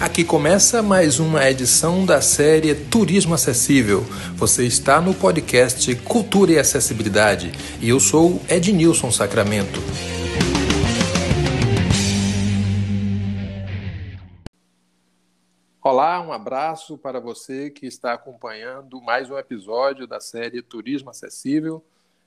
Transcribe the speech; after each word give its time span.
Aqui 0.00 0.24
começa 0.24 0.82
mais 0.82 1.20
uma 1.20 1.46
edição 1.50 2.06
da 2.06 2.22
série 2.22 2.74
Turismo 2.74 3.34
Acessível. 3.34 4.00
Você 4.34 4.64
está 4.64 4.98
no 4.98 5.12
podcast 5.12 5.94
Cultura 5.96 6.52
e 6.52 6.58
Acessibilidade 6.58 7.52
e 7.82 7.90
eu 7.90 8.00
sou 8.00 8.40
Ednilson 8.48 9.10
Sacramento. 9.10 9.78
Olá, 15.82 16.18
um 16.22 16.32
abraço 16.32 16.96
para 16.96 17.20
você 17.20 17.68
que 17.68 17.84
está 17.86 18.14
acompanhando 18.14 19.02
mais 19.02 19.30
um 19.30 19.36
episódio 19.36 20.06
da 20.06 20.18
série 20.18 20.62
Turismo 20.62 21.10
Acessível. 21.10 21.84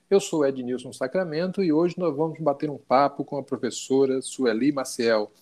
Eu 0.08 0.20
sou 0.20 0.46
Ednilson 0.46 0.92
Sacramento 0.92 1.60
e 1.60 1.72
hoje 1.72 1.96
nós 1.98 2.14
vamos 2.14 2.38
bater 2.38 2.70
um 2.70 2.78
papo 2.78 3.24
com 3.24 3.36
a 3.36 3.42
professora 3.42 4.22
Sueli 4.22 4.70
Maciel 4.70 5.32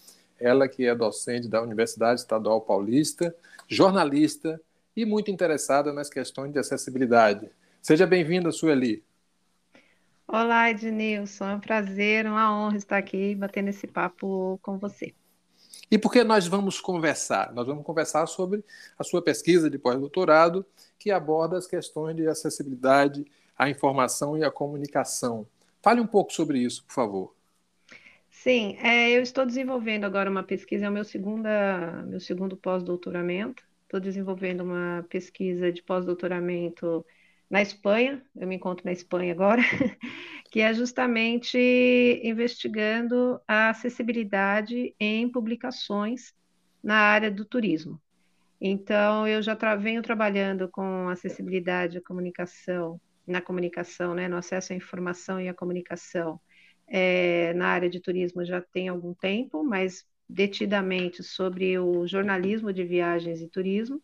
ela 0.43 0.69
que 0.69 0.85
é 0.85 0.95
docente 0.95 1.49
da 1.49 1.63
Universidade 1.63 2.21
Estadual 2.21 2.61
Paulista, 2.61 3.35
jornalista 3.69 4.61
e 4.97 5.07
muito 5.07 5.31
interessada 5.31 5.93
nas 5.93 6.11
questões 6.11 6.53
de 6.53 6.59
acessibilidade. 6.59 7.49
Seja 7.81 8.07
bem-vinda, 8.07 8.51
Sueli. 8.51 9.05
Olá, 10.27 10.71
Ednilson. 10.71 11.49
É 11.49 11.55
um 11.55 11.61
prazer, 11.61 12.27
uma 12.27 12.53
honra 12.53 12.77
estar 12.77 12.99
aqui 12.99 13.35
batendo 13.37 13.69
esse 13.69 13.87
papo 13.87 14.59
com 14.63 14.79
você. 14.79 15.15
E 15.91 15.97
por 15.97 16.11
que 16.11 16.25
nós 16.25 16.47
vamos 16.47 16.81
conversar? 16.81 17.53
Nós 17.53 17.67
vamos 17.67 17.85
conversar 17.85 18.27
sobre 18.27 18.65
a 18.99 19.05
sua 19.05 19.23
pesquisa 19.23 19.71
de 19.71 19.79
pós-doutorado, 19.79 20.67
que 20.99 21.11
aborda 21.11 21.57
as 21.57 21.67
questões 21.67 22.17
de 22.17 22.27
acessibilidade 22.27 23.25
à 23.57 23.71
informação 23.71 24.37
e 24.37 24.43
à 24.43 24.51
comunicação. 24.51 25.47
Fale 25.83 26.01
um 26.01 26.07
pouco 26.07 26.33
sobre 26.33 26.59
isso, 26.59 26.85
por 26.85 26.95
favor. 26.95 27.35
Sim, 28.43 28.77
é, 28.81 29.09
eu 29.13 29.23
estou 29.23 29.47
desenvolvendo 29.47 30.05
agora 30.05 30.29
uma 30.29 30.43
pesquisa, 30.43 30.87
é 30.87 30.91
o 30.91 30.93
meu, 30.93 31.05
segunda, 31.05 32.03
meu 32.09 32.19
segundo 32.19 32.57
pós-doutoramento. 32.57 33.63
Estou 33.85 34.01
desenvolvendo 34.01 34.63
uma 34.63 35.07
pesquisa 35.09 35.71
de 35.71 35.81
pós-doutoramento 35.81 37.07
na 37.49 37.63
Espanha, 37.63 38.21
eu 38.35 38.49
me 38.49 38.57
encontro 38.57 38.85
na 38.85 38.91
Espanha 38.91 39.33
agora, 39.33 39.63
que 40.51 40.59
é 40.61 40.75
justamente 40.75 41.57
investigando 42.25 43.41
a 43.47 43.69
acessibilidade 43.69 44.93
em 44.99 45.31
publicações 45.31 46.35
na 46.83 46.97
área 46.97 47.31
do 47.31 47.45
turismo. 47.45 48.03
Então, 48.61 49.25
eu 49.25 49.41
já 49.41 49.55
tra 49.55 49.77
venho 49.77 50.03
trabalhando 50.03 50.69
com 50.69 51.09
acessibilidade 51.09 51.99
à 51.99 52.03
comunicação, 52.03 53.01
na 53.25 53.41
comunicação, 53.41 54.15
né, 54.15 54.27
no 54.27 54.37
acesso 54.37 54.73
à 54.73 54.77
informação 54.77 55.41
e 55.41 55.49
à 55.49 55.55
comunicação, 55.55 56.41
é, 56.95 57.55
na 57.55 57.69
área 57.69 57.89
de 57.89 58.01
turismo 58.01 58.45
já 58.45 58.61
tem 58.61 58.89
algum 58.89 59.15
tempo, 59.15 59.65
mas 59.65 60.07
detidamente 60.29 61.23
sobre 61.23 61.79
o 61.79 62.07
jornalismo 62.07 62.71
de 62.71 62.85
viagens 62.85 63.41
e 63.41 63.49
turismo. 63.49 64.03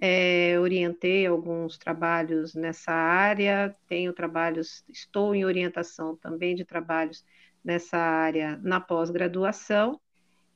É, 0.00 0.58
orientei 0.58 1.26
alguns 1.26 1.76
trabalhos 1.76 2.54
nessa 2.54 2.90
área, 2.90 3.76
tenho 3.86 4.14
trabalhos, 4.14 4.82
estou 4.88 5.34
em 5.34 5.44
orientação 5.44 6.16
também 6.16 6.54
de 6.54 6.64
trabalhos 6.64 7.22
nessa 7.62 7.98
área 7.98 8.58
na 8.62 8.80
pós-graduação, 8.80 10.00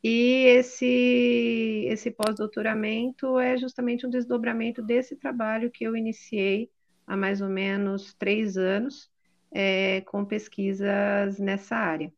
e 0.02 0.46
esse, 0.46 1.86
esse 1.88 2.10
pós-doutoramento 2.10 3.38
é 3.38 3.56
justamente 3.58 4.06
um 4.06 4.10
desdobramento 4.10 4.82
desse 4.82 5.16
trabalho 5.16 5.70
que 5.70 5.84
eu 5.84 5.96
iniciei 5.96 6.70
há 7.06 7.16
mais 7.16 7.40
ou 7.40 7.48
menos 7.48 8.14
três 8.14 8.56
anos, 8.56 9.10
é, 9.52 10.00
com 10.02 10.24
pesquisas 10.24 11.38
nessa 11.38 11.76
área. 11.76 12.12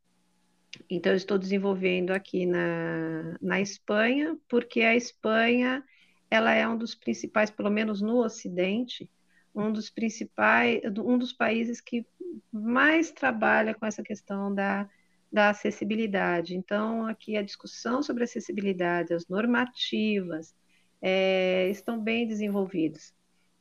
Então, 0.88 1.12
eu 1.12 1.16
estou 1.16 1.38
desenvolvendo 1.38 2.10
aqui 2.10 2.46
na, 2.46 3.36
na 3.40 3.60
Espanha, 3.60 4.36
porque 4.48 4.82
a 4.82 4.94
Espanha 4.94 5.82
ela 6.30 6.52
é 6.52 6.66
um 6.68 6.76
dos 6.76 6.94
principais, 6.94 7.50
pelo 7.50 7.70
menos 7.70 8.00
no 8.00 8.18
Ocidente, 8.18 9.10
um 9.54 9.72
dos 9.72 9.90
principais, 9.90 10.80
um 10.98 11.18
dos 11.18 11.32
países 11.32 11.80
que 11.80 12.06
mais 12.52 13.10
trabalha 13.10 13.74
com 13.74 13.86
essa 13.86 14.02
questão 14.02 14.54
da, 14.54 14.88
da 15.32 15.50
acessibilidade. 15.50 16.54
Então, 16.54 17.06
aqui 17.06 17.36
a 17.36 17.42
discussão 17.42 18.02
sobre 18.02 18.24
acessibilidade, 18.24 19.14
as 19.14 19.26
normativas, 19.26 20.54
é, 21.00 21.68
estão 21.70 21.98
bem 21.98 22.26
desenvolvidas. 22.26 23.14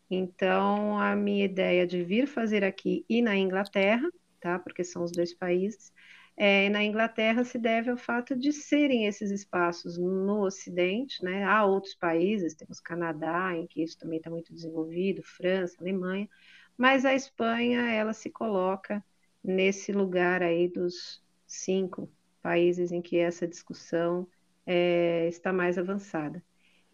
Então, 0.09 0.97
a 0.99 1.15
minha 1.15 1.45
ideia 1.45 1.85
de 1.85 2.03
vir 2.03 2.27
fazer 2.27 2.63
aqui 2.63 3.05
e 3.09 3.21
na 3.21 3.35
Inglaterra, 3.35 4.09
tá? 4.39 4.57
Porque 4.59 4.83
são 4.83 5.03
os 5.03 5.11
dois 5.11 5.33
países. 5.33 5.91
É, 6.35 6.69
na 6.69 6.83
Inglaterra 6.83 7.43
se 7.43 7.57
deve 7.57 7.89
ao 7.89 7.97
fato 7.97 8.35
de 8.35 8.53
serem 8.53 9.07
esses 9.07 9.31
espaços 9.31 9.97
no 9.97 10.45
Ocidente, 10.45 11.23
né? 11.23 11.43
Há 11.43 11.65
outros 11.65 11.95
países, 11.95 12.53
temos 12.53 12.79
Canadá, 12.79 13.55
em 13.55 13.67
que 13.67 13.81
isso 13.83 13.97
também 13.97 14.17
está 14.19 14.29
muito 14.29 14.53
desenvolvido, 14.53 15.23
França, 15.23 15.75
Alemanha, 15.81 16.29
mas 16.77 17.05
a 17.05 17.13
Espanha, 17.15 17.89
ela 17.91 18.13
se 18.13 18.29
coloca 18.29 19.03
nesse 19.43 19.91
lugar 19.91 20.43
aí 20.43 20.67
dos 20.67 21.23
cinco 21.47 22.09
países 22.41 22.91
em 22.91 23.01
que 23.01 23.17
essa 23.17 23.47
discussão 23.47 24.27
é, 24.65 25.27
está 25.27 25.51
mais 25.51 25.77
avançada. 25.77 26.43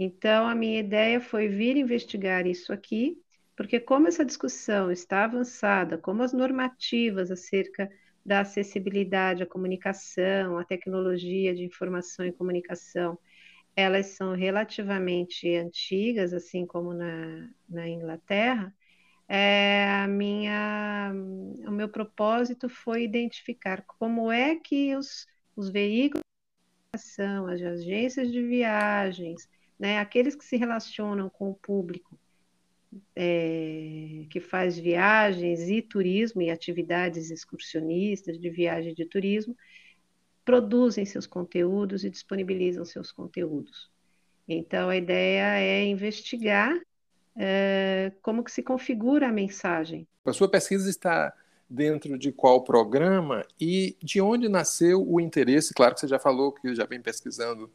Então, 0.03 0.47
a 0.47 0.53
minha 0.56 0.80
ideia 0.80 1.22
foi 1.22 1.47
vir 1.47 1.78
investigar 1.78 2.46
isso 2.46 2.74
aqui, 2.74 3.18
porque 3.56 3.80
como 3.80 4.08
essa 4.08 4.25
discussão 4.25 4.91
está 4.91 5.24
avançada, 5.24 5.97
como 5.97 6.24
as 6.24 6.34
normativas 6.34 7.31
acerca 7.31 7.90
da 8.25 8.41
acessibilidade 8.41 9.44
à 9.44 9.46
comunicação, 9.46 10.58
à 10.58 10.66
tecnologia 10.66 11.53
de 11.56 11.64
informação 11.64 12.25
e 12.25 12.34
comunicação, 12.34 13.18
elas 13.75 14.08
são 14.08 14.36
relativamente 14.36 15.56
antigas, 15.56 16.34
assim 16.34 16.66
como 16.66 16.94
na, 16.94 17.50
na 17.70 17.88
Inglaterra, 17.88 18.74
é, 19.28 19.85
a 20.03 20.08
minha, 20.08 21.12
o 21.66 21.72
meu 21.72 21.90
propósito 21.90 22.70
foi 22.70 23.03
identificar 23.03 23.84
como 23.88 24.31
é 24.31 24.56
que 24.58 24.96
os, 24.96 25.25
os 25.56 25.70
veículos 25.70 26.22
de 26.22 27.00
comunicação, 27.00 27.47
as 27.47 27.62
agências 27.62 28.31
de 28.31 28.41
viagens, 28.44 29.47
né? 29.79 30.00
Aqueles 30.00 30.35
que 30.35 30.45
se 30.45 30.57
relacionam 30.57 31.29
com 31.29 31.50
o 31.50 31.56
público 31.56 32.17
é, 33.16 34.25
que 34.29 34.39
faz 34.39 34.78
viagens 34.78 35.67
e 35.69 35.81
turismo 35.81 36.41
e 36.41 36.51
atividades 36.51 37.31
excursionistas 37.31 38.39
de 38.39 38.50
viagem 38.50 38.94
de 38.94 39.06
turismo, 39.06 39.56
produzem 40.45 41.06
seus 41.06 41.25
conteúdos 41.25 42.03
e 42.03 42.09
disponibilizam 42.09 42.85
seus 42.85 43.11
conteúdos. 43.11 43.89
Então, 44.47 44.89
a 44.89 44.97
ideia 44.97 45.59
é 45.59 45.85
investigar 45.85 46.78
é, 47.35 48.11
como 48.22 48.44
que 48.44 48.51
se 48.51 48.61
configura 48.61 49.29
a 49.29 49.31
mensagem. 49.31 50.07
A 50.25 50.34
sua 50.34 50.50
pesquisa 50.50 50.90
está 50.90 51.34
dentro 51.69 52.17
de 52.17 52.31
qual 52.31 52.63
programa 52.63 53.45
e 53.59 53.95
de 54.01 54.22
onde 54.22 54.50
nasceu 54.50 55.03
o 55.07 55.19
interesse? 55.19 55.73
Claro 55.73 55.95
que 55.95 56.01
você 56.01 56.07
já 56.07 56.19
falou 56.19 56.51
que 56.51 56.75
já 56.75 56.85
vem 56.85 57.01
pesquisando 57.01 57.69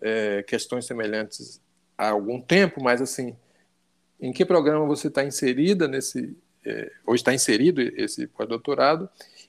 é, 0.00 0.42
questões 0.42 0.86
semelhantes 0.86 1.60
há 1.96 2.10
algum 2.10 2.40
tempo, 2.40 2.82
mas 2.82 3.00
assim, 3.02 3.36
em 4.20 4.32
que 4.32 4.44
programa 4.44 4.86
você 4.86 5.08
está 5.08 5.24
inserida 5.24 5.86
nesse, 5.86 6.36
é, 6.64 6.90
ou 7.06 7.14
está 7.14 7.32
inserido 7.32 7.80
esse 7.80 8.26
pós-doutorado, 8.26 9.08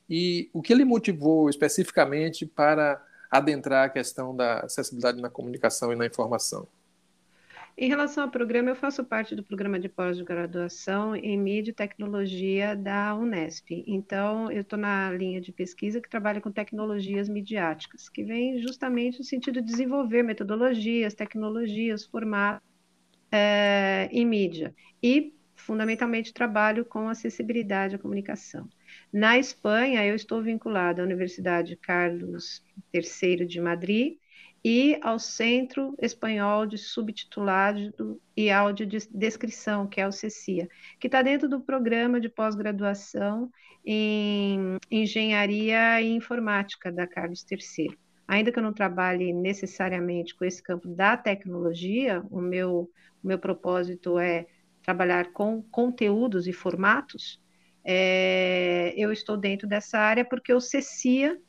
e 0.09 0.49
o 0.53 0.61
que 0.61 0.73
lhe 0.73 0.85
motivou 0.85 1.49
especificamente 1.49 2.45
para 2.45 3.01
adentrar 3.29 3.85
a 3.85 3.89
questão 3.89 4.35
da 4.35 4.59
acessibilidade 4.59 5.21
na 5.21 5.29
comunicação 5.29 5.93
e 5.93 5.95
na 5.95 6.05
informação? 6.05 6.67
Em 7.77 7.87
relação 7.87 8.23
ao 8.23 8.31
programa, 8.31 8.69
eu 8.69 8.75
faço 8.75 9.03
parte 9.03 9.35
do 9.35 9.43
programa 9.43 9.79
de 9.79 9.89
pós-graduação 9.89 11.15
em 11.15 11.37
mídia 11.37 11.71
e 11.71 11.73
tecnologia 11.73 12.75
da 12.75 13.15
Unesp. 13.15 13.71
Então, 13.87 14.51
eu 14.51 14.61
estou 14.61 14.77
na 14.77 15.11
linha 15.11 15.41
de 15.41 15.51
pesquisa 15.51 16.01
que 16.01 16.09
trabalha 16.09 16.41
com 16.41 16.51
tecnologias 16.51 17.27
midiáticas, 17.29 18.09
que 18.09 18.23
vem 18.23 18.59
justamente 18.61 19.19
no 19.19 19.25
sentido 19.25 19.61
de 19.61 19.67
desenvolver 19.67 20.23
metodologias, 20.23 21.13
tecnologias, 21.13 22.05
formatos 22.05 22.67
é, 23.31 24.09
em 24.11 24.25
mídia. 24.25 24.75
E, 25.01 25.33
fundamentalmente, 25.55 26.33
trabalho 26.33 26.85
com 26.85 27.07
acessibilidade 27.09 27.95
à 27.95 27.99
comunicação. 27.99 28.67
Na 29.11 29.37
Espanha, 29.39 30.05
eu 30.05 30.15
estou 30.15 30.41
vinculada 30.41 31.01
à 31.01 31.05
Universidade 31.05 31.75
Carlos 31.77 32.63
III 32.93 33.45
de 33.45 33.61
Madrid, 33.61 34.17
e 34.63 34.99
ao 35.01 35.17
Centro 35.17 35.95
Espanhol 35.99 36.67
de 36.67 36.77
Subtitulado 36.77 38.21
e 38.37 38.51
Audiodescrição, 38.51 39.87
que 39.87 39.99
é 39.99 40.07
o 40.07 40.11
CECIA, 40.11 40.69
que 40.99 41.07
está 41.07 41.21
dentro 41.21 41.49
do 41.49 41.59
programa 41.59 42.19
de 42.19 42.29
pós-graduação 42.29 43.51
em 43.83 44.77
Engenharia 44.89 45.99
e 46.01 46.11
Informática 46.11 46.91
da 46.91 47.07
Carlos 47.07 47.43
III. 47.49 47.97
Ainda 48.27 48.51
que 48.51 48.59
eu 48.59 48.63
não 48.63 48.71
trabalhe 48.71 49.33
necessariamente 49.33 50.35
com 50.35 50.45
esse 50.45 50.61
campo 50.61 50.87
da 50.87 51.17
tecnologia, 51.17 52.23
o 52.29 52.39
meu, 52.39 52.89
o 53.23 53.27
meu 53.27 53.39
propósito 53.39 54.19
é 54.19 54.45
trabalhar 54.83 55.31
com 55.33 55.61
conteúdos 55.63 56.47
e 56.47 56.53
formatos, 56.53 57.41
é, 57.83 58.93
eu 58.95 59.11
estou 59.11 59.35
dentro 59.35 59.67
dessa 59.67 59.97
área 59.97 60.23
porque 60.23 60.53
o 60.53 60.61
CECIA 60.61 61.39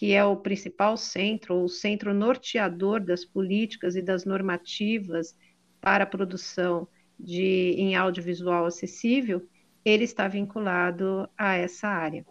que 0.00 0.14
é 0.14 0.24
o 0.24 0.34
principal 0.34 0.96
centro, 0.96 1.62
o 1.62 1.68
centro 1.68 2.14
norteador 2.14 3.04
das 3.04 3.22
políticas 3.22 3.94
e 3.96 4.00
das 4.00 4.24
normativas 4.24 5.36
para 5.78 6.04
a 6.04 6.06
produção 6.06 6.88
de, 7.18 7.74
em 7.76 7.94
audiovisual 7.94 8.64
acessível, 8.64 9.46
ele 9.84 10.04
está 10.04 10.26
vinculado 10.26 11.28
a 11.36 11.54
essa 11.54 11.86
área. 11.86 12.24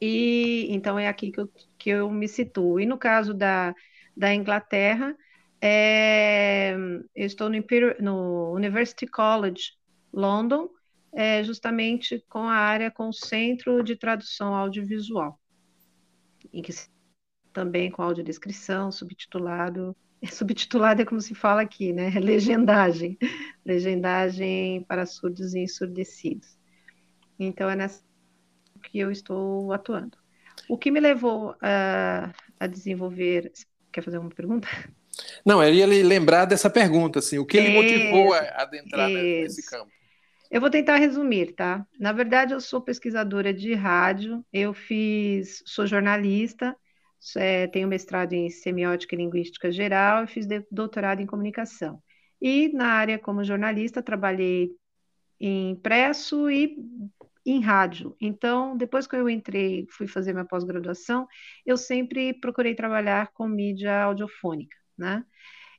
E 0.00 0.66
então 0.70 0.98
é 0.98 1.06
aqui 1.06 1.30
que 1.30 1.40
eu, 1.40 1.50
que 1.76 1.90
eu 1.90 2.10
me 2.10 2.26
situo. 2.26 2.80
E 2.80 2.86
no 2.86 2.96
caso 2.96 3.34
da, 3.34 3.74
da 4.16 4.34
Inglaterra, 4.34 5.14
é, 5.60 6.74
eu 7.14 7.26
estou 7.26 7.50
no, 7.50 7.56
Imperial, 7.56 7.94
no 8.00 8.54
University 8.54 9.06
College 9.06 9.74
London, 10.10 10.70
é, 11.12 11.44
justamente 11.44 12.24
com 12.26 12.44
a 12.44 12.54
área 12.54 12.90
com 12.90 13.10
o 13.10 13.12
Centro 13.12 13.82
de 13.82 13.96
Tradução 13.96 14.54
Audiovisual, 14.54 15.38
em 16.52 16.62
que 16.62 16.72
também 17.52 17.90
com 17.90 18.02
audiodescrição, 18.02 18.90
subtitulado, 18.90 19.96
subtitulado 20.30 21.02
é 21.02 21.04
como 21.04 21.20
se 21.20 21.34
fala 21.34 21.62
aqui, 21.62 21.92
né? 21.92 22.10
Legendagem, 22.20 23.18
legendagem 23.64 24.82
para 24.84 25.06
surdos 25.06 25.54
e 25.54 25.60
ensurdecidos. 25.60 26.58
Então 27.38 27.68
é 27.68 27.76
nessa 27.76 28.02
que 28.82 28.98
eu 28.98 29.10
estou 29.10 29.72
atuando. 29.72 30.16
O 30.68 30.76
que 30.76 30.90
me 30.90 31.00
levou 31.00 31.56
a, 31.60 32.32
a 32.60 32.66
desenvolver. 32.66 33.50
Quer 33.90 34.02
fazer 34.02 34.18
uma 34.18 34.30
pergunta? 34.30 34.68
Não, 35.46 35.62
eu 35.62 35.72
ia 35.72 35.86
lembrar 35.86 36.44
dessa 36.44 36.68
pergunta, 36.68 37.20
assim, 37.20 37.38
o 37.38 37.46
que 37.46 37.60
lhe 37.60 37.70
motivou 37.70 38.32
a 38.34 38.62
adentrar 38.62 39.08
nesse 39.08 39.64
campo? 39.64 39.90
Eu 40.54 40.60
vou 40.60 40.70
tentar 40.70 40.98
resumir, 40.98 41.52
tá? 41.56 41.84
Na 41.98 42.12
verdade, 42.12 42.54
eu 42.54 42.60
sou 42.60 42.80
pesquisadora 42.80 43.52
de 43.52 43.74
rádio, 43.74 44.46
eu 44.52 44.72
fiz, 44.72 45.64
sou 45.66 45.84
jornalista, 45.84 46.76
é, 47.36 47.66
tenho 47.66 47.88
mestrado 47.88 48.34
em 48.34 48.48
semiótica 48.48 49.16
e 49.16 49.18
linguística 49.18 49.72
geral 49.72 50.22
e 50.22 50.28
fiz 50.28 50.46
doutorado 50.70 51.20
em 51.20 51.26
comunicação. 51.26 52.00
E 52.40 52.68
na 52.72 52.86
área 52.86 53.18
como 53.18 53.42
jornalista, 53.42 54.00
trabalhei 54.00 54.70
em 55.40 55.70
impresso 55.70 56.48
e 56.48 56.76
em 57.44 57.60
rádio. 57.60 58.16
Então, 58.20 58.76
depois 58.76 59.08
que 59.08 59.16
eu 59.16 59.28
entrei, 59.28 59.88
fui 59.90 60.06
fazer 60.06 60.32
minha 60.32 60.44
pós-graduação, 60.44 61.26
eu 61.66 61.76
sempre 61.76 62.32
procurei 62.32 62.76
trabalhar 62.76 63.32
com 63.32 63.48
mídia 63.48 64.04
audiofônica, 64.04 64.76
né? 64.96 65.24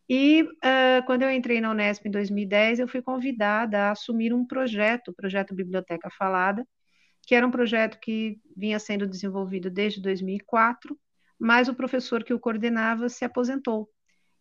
E 0.08 0.44
uh, 0.44 1.06
quando 1.06 1.24
eu 1.24 1.32
entrei 1.32 1.60
na 1.60 1.72
Unesp 1.72 2.06
em 2.06 2.12
2010, 2.12 2.80
eu 2.80 2.88
fui 2.88 3.02
convidada 3.02 3.88
a 3.88 3.92
assumir 3.92 4.34
um 4.34 4.46
projeto, 4.46 5.10
o 5.10 5.14
projeto 5.14 5.56
Biblioteca 5.56 6.10
Falada, 6.12 6.66
que 7.24 7.34
era 7.34 7.46
um 7.46 7.52
projeto 7.52 8.00
que 8.00 8.40
vinha 8.56 8.78
sendo 8.78 9.08
desenvolvido 9.08 9.70
desde 9.70 10.02
2004, 10.02 10.98
mas 11.40 11.68
o 11.68 11.76
professor 11.76 12.24
que 12.24 12.34
o 12.34 12.40
coordenava 12.40 13.10
se 13.10 13.26
aposentou 13.26 13.90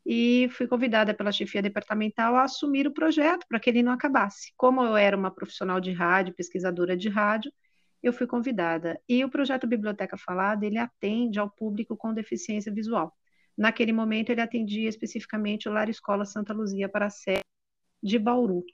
e 0.07 0.49
fui 0.53 0.67
convidada 0.69 1.15
pela 1.15 1.33
chefia 1.33 1.63
departamental 1.63 2.37
a 2.37 2.45
assumir 2.45 2.87
o 2.87 2.93
projeto 2.93 3.47
para 3.49 3.59
que 3.59 3.71
ele 3.71 3.83
não 3.83 3.93
acabasse. 3.93 4.53
Como 4.57 4.83
eu 4.83 4.97
era 4.97 5.17
uma 5.17 5.31
profissional 5.31 5.81
de 5.81 5.93
rádio, 5.93 6.35
pesquisadora 6.35 6.97
de 6.97 7.09
rádio, 7.09 7.51
eu 8.03 8.13
fui 8.13 8.27
convidada. 8.27 9.01
E 9.09 9.25
o 9.25 9.31
projeto 9.31 9.67
Biblioteca 9.67 10.19
Falada, 10.19 10.67
ele 10.67 10.77
atende 10.77 11.39
ao 11.39 11.51
público 11.51 11.97
com 11.97 12.13
deficiência 12.13 12.73
visual. 12.73 13.15
Naquele 13.57 13.93
momento, 13.93 14.31
ele 14.31 14.41
atendia 14.41 14.89
especificamente 14.89 15.69
o 15.69 15.73
Lar 15.73 15.89
Escola 15.89 16.25
Santa 16.25 16.53
Luzia 16.53 16.89
para 16.89 17.07
a 17.07 17.11
sede 17.11 17.43
de 18.03 18.19
Bauru. 18.19 18.65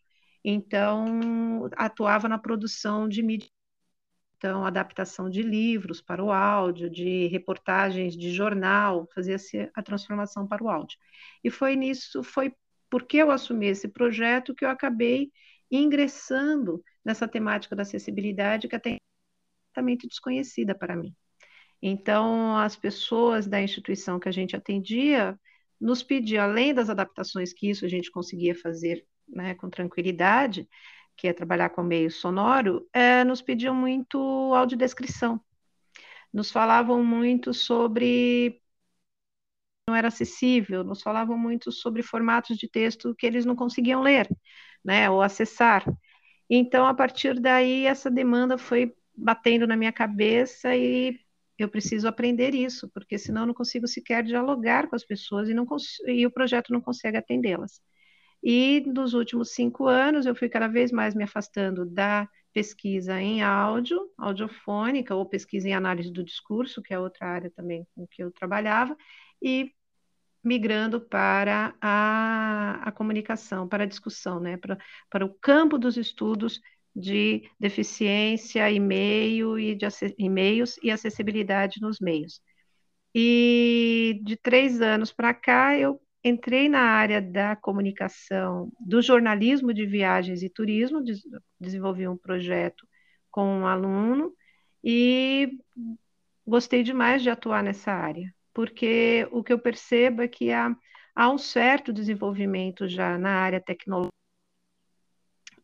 Então, 0.45 1.69
atuava 1.77 2.29
na 2.29 2.39
produção 2.39 3.09
de 3.09 3.23
mídia 3.23 3.49
então, 4.41 4.65
adaptação 4.65 5.29
de 5.29 5.43
livros 5.43 6.01
para 6.01 6.25
o 6.25 6.33
áudio, 6.33 6.89
de 6.89 7.27
reportagens 7.27 8.17
de 8.17 8.33
jornal, 8.33 9.07
fazia-se 9.15 9.71
a 9.75 9.83
transformação 9.83 10.49
para 10.49 10.65
o 10.65 10.71
áudio. 10.71 10.99
E 11.45 11.51
foi 11.51 11.77
nisso, 11.77 12.23
foi 12.23 12.55
porque 12.89 13.19
eu 13.19 13.31
assumi 13.31 13.67
esse 13.67 13.87
projeto 13.87 14.55
que 14.55 14.65
eu 14.65 14.71
acabei 14.71 15.31
ingressando 15.71 16.83
nessa 17.05 17.29
temática 17.29 17.77
da 17.77 17.83
acessibilidade 17.83 18.67
que 18.67 18.75
até 18.75 18.97
completamente 19.67 20.09
desconhecida 20.09 20.75
para 20.75 20.97
mim. 20.97 21.15
Então, 21.83 22.57
as 22.57 22.77
pessoas 22.77 23.47
da 23.47 23.61
instituição 23.63 24.19
que 24.21 24.29
a 24.29 24.33
gente 24.33 24.55
atendia 24.57 25.39
nos 25.81 26.03
pediam, 26.03 26.45
além 26.45 26.75
das 26.75 26.91
adaptações 26.91 27.53
que 27.53 27.71
isso 27.71 27.85
a 27.87 27.89
gente 27.89 28.11
conseguia 28.11 28.55
fazer 28.55 29.07
né, 29.29 29.55
com 29.55 29.71
tranquilidade, 29.71 30.69
que 31.17 31.29
é 31.29 31.33
trabalhar 31.33 31.71
com 31.71 31.83
meio 31.83 32.11
sonoro, 32.11 32.87
é, 32.93 33.25
nos 33.25 33.41
pediam 33.41 33.75
muito 33.75 34.19
audiodescrição. 34.55 35.41
Nos 36.33 36.51
falavam 36.51 37.03
muito 37.05 37.53
sobre 37.55 38.61
não 39.89 39.97
era 39.97 40.09
acessível, 40.09 40.85
nos 40.85 41.03
falavam 41.03 41.37
muito 41.37 41.73
sobre 41.73 42.03
formatos 42.03 42.57
de 42.57 42.69
texto 42.69 43.15
que 43.17 43.27
eles 43.27 43.45
não 43.45 43.57
conseguiam 43.57 44.01
ler, 44.03 44.29
né, 44.85 45.11
ou 45.11 45.21
acessar. 45.21 45.85
Então, 46.49 46.87
a 46.87 46.95
partir 46.95 47.41
daí, 47.41 47.87
essa 47.87 48.11
demanda 48.11 48.59
foi 48.59 48.95
batendo 49.17 49.67
na 49.67 49.77
minha 49.77 49.93
cabeça 49.93 50.75
e 50.77 51.19
eu 51.63 51.69
preciso 51.69 52.09
aprender 52.09 52.55
isso, 52.55 52.89
porque 52.91 53.19
senão 53.19 53.43
eu 53.43 53.47
não 53.49 53.55
consigo 53.55 53.87
sequer 53.87 54.23
dialogar 54.25 54.89
com 54.89 54.97
as 54.97 55.05
pessoas 55.05 55.49
e, 55.49 55.55
não 55.55 55.67
e 56.07 56.27
o 56.27 56.31
projeto 56.31 56.73
não 56.73 56.81
consegue 56.81 57.17
atendê-las. 57.17 57.81
E 58.43 58.83
nos 58.87 59.15
últimos 59.15 59.53
cinco 59.53 59.87
anos 59.87 60.27
eu 60.27 60.35
fui 60.35 60.49
cada 60.49 60.69
vez 60.69 60.91
mais 60.93 61.15
me 61.15 61.25
afastando 61.25 61.85
da 61.85 62.29
pesquisa 62.53 63.21
em 63.21 63.43
áudio, 63.43 63.99
audiofônica, 64.19 65.15
ou 65.15 65.27
pesquisa 65.27 65.69
em 65.69 65.75
análise 65.75 66.11
do 66.11 66.25
discurso, 66.25 66.83
que 66.83 66.93
é 66.95 66.99
outra 66.99 67.27
área 67.27 67.51
também 67.51 67.87
com 67.95 68.07
que 68.07 68.23
eu 68.23 68.31
trabalhava, 68.33 68.97
e 69.43 69.73
migrando 70.43 71.01
para 71.01 71.75
a, 71.81 72.81
a 72.89 72.93
comunicação, 72.93 73.69
para 73.69 73.85
a 73.85 73.87
discussão, 73.87 74.41
né, 74.41 74.57
para, 74.57 74.79
para 75.11 75.25
o 75.25 75.35
campo 75.35 75.79
dos 75.79 75.97
estudos 75.97 76.61
de 76.95 77.43
deficiência, 77.59 78.71
e-mail 78.71 79.59
e 79.59 79.75
de 79.75 79.87
e-mails 80.19 80.79
e 80.83 80.91
acessibilidade 80.91 81.81
nos 81.81 82.01
meios. 82.01 82.41
E 83.15 84.21
de 84.25 84.37
três 84.37 84.81
anos 84.81 85.13
para 85.13 85.35
cá 85.35 85.77
eu 85.77 86.01
entrei 86.23 86.69
na 86.69 86.83
área 86.83 87.21
da 87.21 87.57
comunicação, 87.57 88.71
do 88.79 89.01
jornalismo 89.01 89.73
de 89.73 89.87
viagens 89.87 90.43
e 90.43 90.51
turismo, 90.51 91.03
desenvolvi 91.59 92.07
um 92.07 92.17
projeto 92.17 92.87
com 93.31 93.45
um 93.45 93.67
aluno 93.67 94.35
e 94.85 95.59
gostei 96.47 96.83
demais 96.83 97.23
de 97.23 97.31
atuar 97.31 97.63
nessa 97.63 97.93
área, 97.93 98.33
porque 98.53 99.27
o 99.31 99.43
que 99.43 99.53
eu 99.53 99.59
percebo 99.59 100.23
é 100.23 100.29
que 100.29 100.53
há, 100.53 100.75
há 101.15 101.31
um 101.31 101.39
certo 101.39 101.93
desenvolvimento 101.93 102.87
já 102.89 103.17
na 103.19 103.31
área 103.31 103.61
tecnológica, 103.61 104.20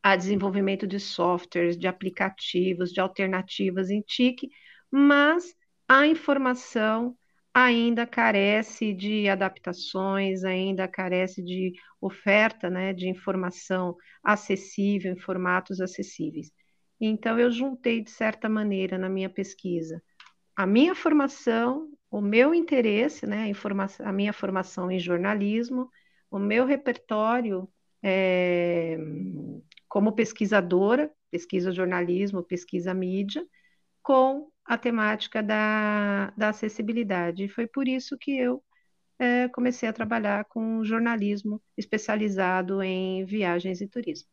há 0.07 0.15
desenvolvimento 0.15 0.87
de 0.87 1.01
softwares, 1.01 1.77
de 1.77 1.89
aplicativos, 1.89 2.93
de 2.93 3.01
alternativas 3.01 3.91
em 3.91 4.01
TIC, 4.03 4.49
mas 4.89 5.53
a 5.89 6.07
informação 6.07 7.17
ainda 7.53 8.07
carece 8.07 8.93
de 8.95 9.29
adaptações, 9.29 10.45
ainda 10.45 10.87
carece 10.87 11.43
de 11.43 11.73
oferta 12.01 12.71
né, 12.71 12.93
de 12.93 13.09
informação 13.09 13.97
acessível, 14.23 15.13
em 15.13 15.19
formatos 15.19 15.81
acessíveis. 15.81 16.53
Então, 17.01 17.37
eu 17.37 17.51
juntei, 17.51 18.01
de 18.01 18.11
certa 18.11 18.49
maneira, 18.49 18.97
na 18.97 19.09
minha 19.09 19.29
pesquisa, 19.29 20.01
a 20.55 20.67
minha 20.67 20.95
formação, 20.95 21.91
o 22.09 22.21
meu 22.21 22.55
interesse, 22.55 23.27
né, 23.27 23.51
a, 23.51 24.09
a 24.09 24.13
minha 24.13 24.33
formação 24.33 24.89
em 24.89 25.01
jornalismo, 25.01 25.91
o 26.31 26.39
meu 26.39 26.65
repertório 26.65 27.69
é, 28.05 28.97
como 29.97 30.13
pesquisadora, 30.13 31.11
pesquisa 31.31 31.73
jornalismo, 31.73 32.43
pesquisa 32.43 32.93
mídia, 32.93 33.43
com 34.03 34.51
a 34.63 34.77
temática 34.77 35.43
da, 35.43 36.35
da 36.37 36.51
acessibilidade. 36.51 37.45
E 37.45 37.49
foi 37.49 37.67
por 37.67 37.89
isso 37.89 38.15
que 38.19 38.37
eu 38.37 38.63
é, 39.19 39.49
comecei 39.49 39.89
a 39.89 39.95
trabalhar 39.95 40.45
com 40.45 40.85
jornalismo 40.85 41.63
especializado 41.79 42.83
em 42.83 43.25
viagens 43.25 43.81
e 43.81 43.89
turismo. 43.89 44.29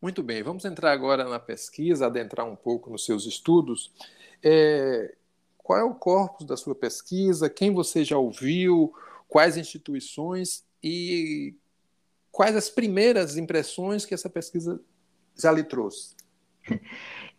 Muito 0.00 0.22
bem, 0.22 0.40
vamos 0.40 0.64
entrar 0.64 0.92
agora 0.92 1.28
na 1.28 1.40
pesquisa, 1.40 2.06
adentrar 2.06 2.46
um 2.46 2.54
pouco 2.54 2.88
nos 2.88 3.04
seus 3.04 3.26
estudos. 3.26 3.92
É, 4.40 5.16
qual 5.58 5.80
é 5.80 5.82
o 5.82 5.96
corpus 5.96 6.46
da 6.46 6.56
sua 6.56 6.76
pesquisa? 6.76 7.50
Quem 7.50 7.72
você 7.72 8.04
já 8.04 8.16
ouviu? 8.16 8.94
Quais 9.26 9.56
instituições? 9.56 10.64
E 10.80 11.56
quais 12.30 12.54
as 12.54 12.70
primeiras 12.70 13.36
impressões 13.36 14.06
que 14.06 14.14
essa 14.14 14.30
pesquisa 14.30 14.80
já 15.36 15.52
lhe 15.52 15.64
trouxe? 15.64 16.14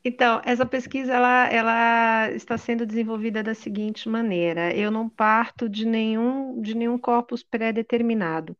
Então, 0.05 0.41
essa 0.43 0.65
pesquisa 0.65 1.13
ela, 1.13 1.47
ela 1.47 2.31
está 2.31 2.57
sendo 2.57 2.85
desenvolvida 2.85 3.41
da 3.41 3.55
seguinte 3.55 4.09
maneira: 4.09 4.75
eu 4.75 4.91
não 4.91 5.07
parto 5.07 5.69
de 5.69 5.85
nenhum, 5.85 6.61
de 6.61 6.75
nenhum 6.75 6.97
corpus 6.97 7.41
pré-determinado. 7.41 8.57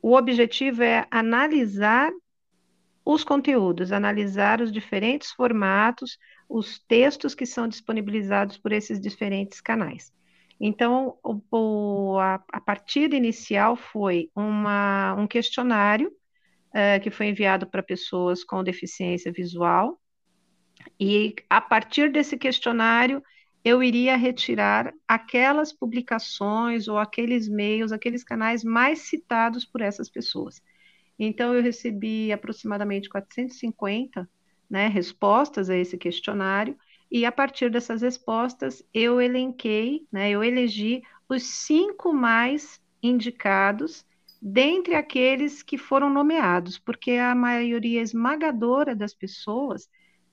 O 0.00 0.14
objetivo 0.14 0.84
é 0.84 1.08
analisar 1.10 2.12
os 3.04 3.24
conteúdos, 3.24 3.90
analisar 3.90 4.60
os 4.60 4.70
diferentes 4.70 5.32
formatos, 5.32 6.18
os 6.48 6.78
textos 6.78 7.34
que 7.34 7.46
são 7.46 7.66
disponibilizados 7.66 8.56
por 8.56 8.70
esses 8.72 9.00
diferentes 9.00 9.60
canais. 9.60 10.12
Então, 10.60 11.18
o, 11.24 11.40
o, 11.50 12.18
a, 12.18 12.34
a, 12.52 12.60
partida 12.60 13.16
inicial 13.16 13.74
foi 13.76 14.30
uma, 14.36 15.14
um 15.14 15.26
questionário 15.26 16.12
uh, 16.70 17.00
que 17.02 17.10
foi 17.10 17.26
enviado 17.26 17.66
para 17.66 17.82
pessoas 17.82 18.44
com 18.44 18.62
deficiência 18.64 19.32
visual, 19.32 20.00
e 20.98 21.34
a 21.48 21.60
partir 21.60 22.10
desse 22.10 22.36
questionário, 22.36 23.22
eu 23.64 23.82
iria 23.82 24.16
retirar 24.16 24.92
aquelas 25.06 25.72
publicações 25.72 26.88
ou 26.88 26.98
aqueles 26.98 27.48
meios, 27.48 27.92
aqueles 27.92 28.24
canais 28.24 28.64
mais 28.64 29.00
citados 29.00 29.64
por 29.64 29.82
essas 29.82 30.08
pessoas. 30.08 30.62
Então, 31.18 31.54
eu 31.54 31.62
recebi 31.62 32.32
aproximadamente 32.32 33.08
450 33.08 34.28
né, 34.68 34.86
respostas 34.86 35.68
a 35.68 35.76
esse 35.76 35.98
questionário, 35.98 36.76
e 37.10 37.26
a 37.26 37.32
partir 37.32 37.70
dessas 37.70 38.02
respostas, 38.02 38.84
eu 38.94 39.20
elenquei, 39.20 40.06
né, 40.12 40.30
eu 40.30 40.44
elegi 40.44 41.02
os 41.28 41.42
cinco 41.42 42.12
mais 42.12 42.80
indicados 43.02 44.06
dentre 44.40 44.94
aqueles 44.94 45.62
que 45.62 45.76
foram 45.76 46.08
nomeados, 46.08 46.78
porque 46.78 47.12
a 47.12 47.34
maioria 47.34 48.00
esmagadora 48.00 48.94
das 48.94 49.14
pessoas 49.14 49.88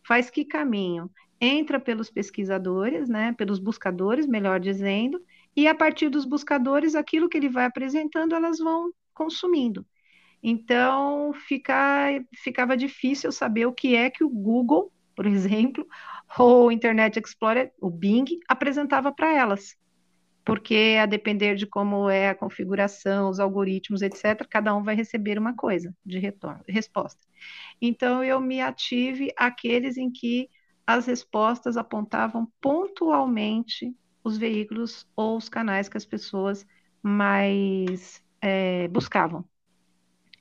faz 0.05 0.29
que 0.29 0.45
caminho? 0.45 1.11
Entra 1.39 1.79
pelos 1.79 2.09
pesquisadores, 2.09 3.09
né, 3.09 3.33
pelos 3.33 3.59
buscadores, 3.59 4.25
melhor 4.25 4.59
dizendo, 4.59 5.21
e 5.55 5.67
a 5.67 5.75
partir 5.75 6.09
dos 6.09 6.25
buscadores, 6.25 6.95
aquilo 6.95 7.27
que 7.27 7.37
ele 7.37 7.49
vai 7.49 7.65
apresentando, 7.65 8.33
elas 8.33 8.59
vão 8.59 8.91
consumindo. 9.13 9.85
Então, 10.41 11.33
fica, 11.33 12.23
ficava 12.35 12.77
difícil 12.77 13.31
saber 13.31 13.65
o 13.65 13.73
que 13.73 13.95
é 13.95 14.09
que 14.09 14.23
o 14.23 14.29
Google, 14.29 14.91
por 15.15 15.25
exemplo, 15.27 15.85
ou 16.37 16.67
o 16.67 16.71
Internet 16.71 17.19
Explorer, 17.19 17.71
o 17.81 17.89
Bing, 17.89 18.39
apresentava 18.47 19.11
para 19.11 19.33
elas. 19.33 19.75
Porque, 20.47 20.95
a 20.97 21.05
depender 21.05 21.55
de 21.55 21.67
como 21.67 22.09
é 22.09 22.29
a 22.29 22.35
configuração, 22.35 23.29
os 23.29 23.37
algoritmos, 23.37 24.01
etc., 24.01 24.47
cada 24.49 24.73
um 24.73 24.81
vai 24.81 24.95
receber 24.95 25.37
uma 25.37 25.53
coisa 25.53 25.93
de 26.05 26.19
retorno, 26.19 26.63
resposta. 26.65 27.19
Então, 27.81 28.23
eu 28.23 28.39
me 28.39 28.61
ative 28.61 29.29
àqueles 29.35 29.97
em 29.97 30.09
que 30.09 30.49
as 30.87 31.05
respostas 31.05 31.75
apontavam 31.75 32.47
pontualmente 32.61 33.93
os 34.23 34.37
veículos 34.37 35.05
ou 35.17 35.35
os 35.35 35.49
canais 35.49 35.89
que 35.89 35.97
as 35.97 36.05
pessoas 36.05 36.65
mais 37.03 38.23
é, 38.41 38.87
buscavam. 38.87 39.43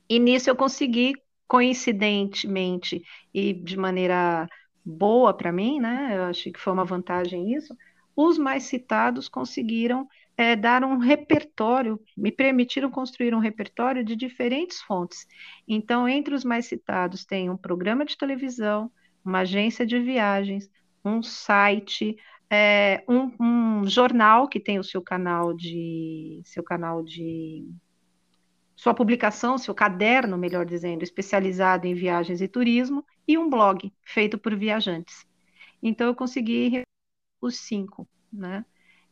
E 0.09 0.21
nisso 0.21 0.49
eu 0.49 0.55
consegui, 0.55 1.15
coincidentemente 1.49 3.03
e 3.35 3.53
de 3.53 3.77
maneira 3.77 4.49
boa 4.85 5.35
para 5.35 5.51
mim, 5.51 5.81
né? 5.81 6.17
Eu 6.17 6.23
achei 6.27 6.53
que 6.53 6.61
foi 6.61 6.73
uma 6.73 6.85
vantagem 6.85 7.53
isso. 7.53 7.77
Os 8.17 8.39
mais 8.39 8.63
citados 8.63 9.29
conseguiram 9.29 10.09
é, 10.37 10.57
dar 10.57 10.83
um 10.83 10.97
repertório, 10.97 12.01
me 12.17 12.33
permitiram 12.33 12.91
construir 12.91 13.35
um 13.35 13.39
repertório 13.39 14.03
de 14.03 14.17
diferentes 14.17 14.81
fontes. 14.81 15.27
Então, 15.69 16.09
entre 16.09 16.35
os 16.35 16.43
mais 16.43 16.65
citados, 16.67 17.27
tem 17.27 17.51
um 17.51 17.57
programa 17.57 18.07
de 18.07 18.17
televisão, 18.17 18.91
uma 19.25 19.41
agência 19.41 19.87
de 19.87 20.01
viagens, 20.01 20.71
um 21.05 21.23
site, 21.23 22.17
é, 22.49 23.05
um, 23.09 23.33
um, 23.41 23.87
jornal 23.87 24.49
que 24.49 24.61
tem 24.61 24.79
o 24.79 24.85
seu 24.85 25.03
canal 25.03 25.53
de 25.53 26.41
seu 26.45 26.63
canal 26.63 27.03
de 27.03 27.69
sua 28.75 28.95
publicação, 28.95 29.59
seu 29.59 29.75
caderno, 29.75 30.39
melhor 30.39 30.65
dizendo, 30.65 31.03
especializado 31.03 31.87
em 31.87 31.95
viagens 31.95 32.41
e 32.41 32.49
turismo, 32.49 33.05
e 33.27 33.37
um 33.39 33.49
blog 33.49 33.93
feito 34.05 34.39
por 34.39 34.55
viajantes. 34.55 35.27
Então, 35.83 36.07
eu 36.07 36.15
consegui 36.15 36.85
os 37.47 37.59
cinco, 37.61 38.09
né? 38.33 38.65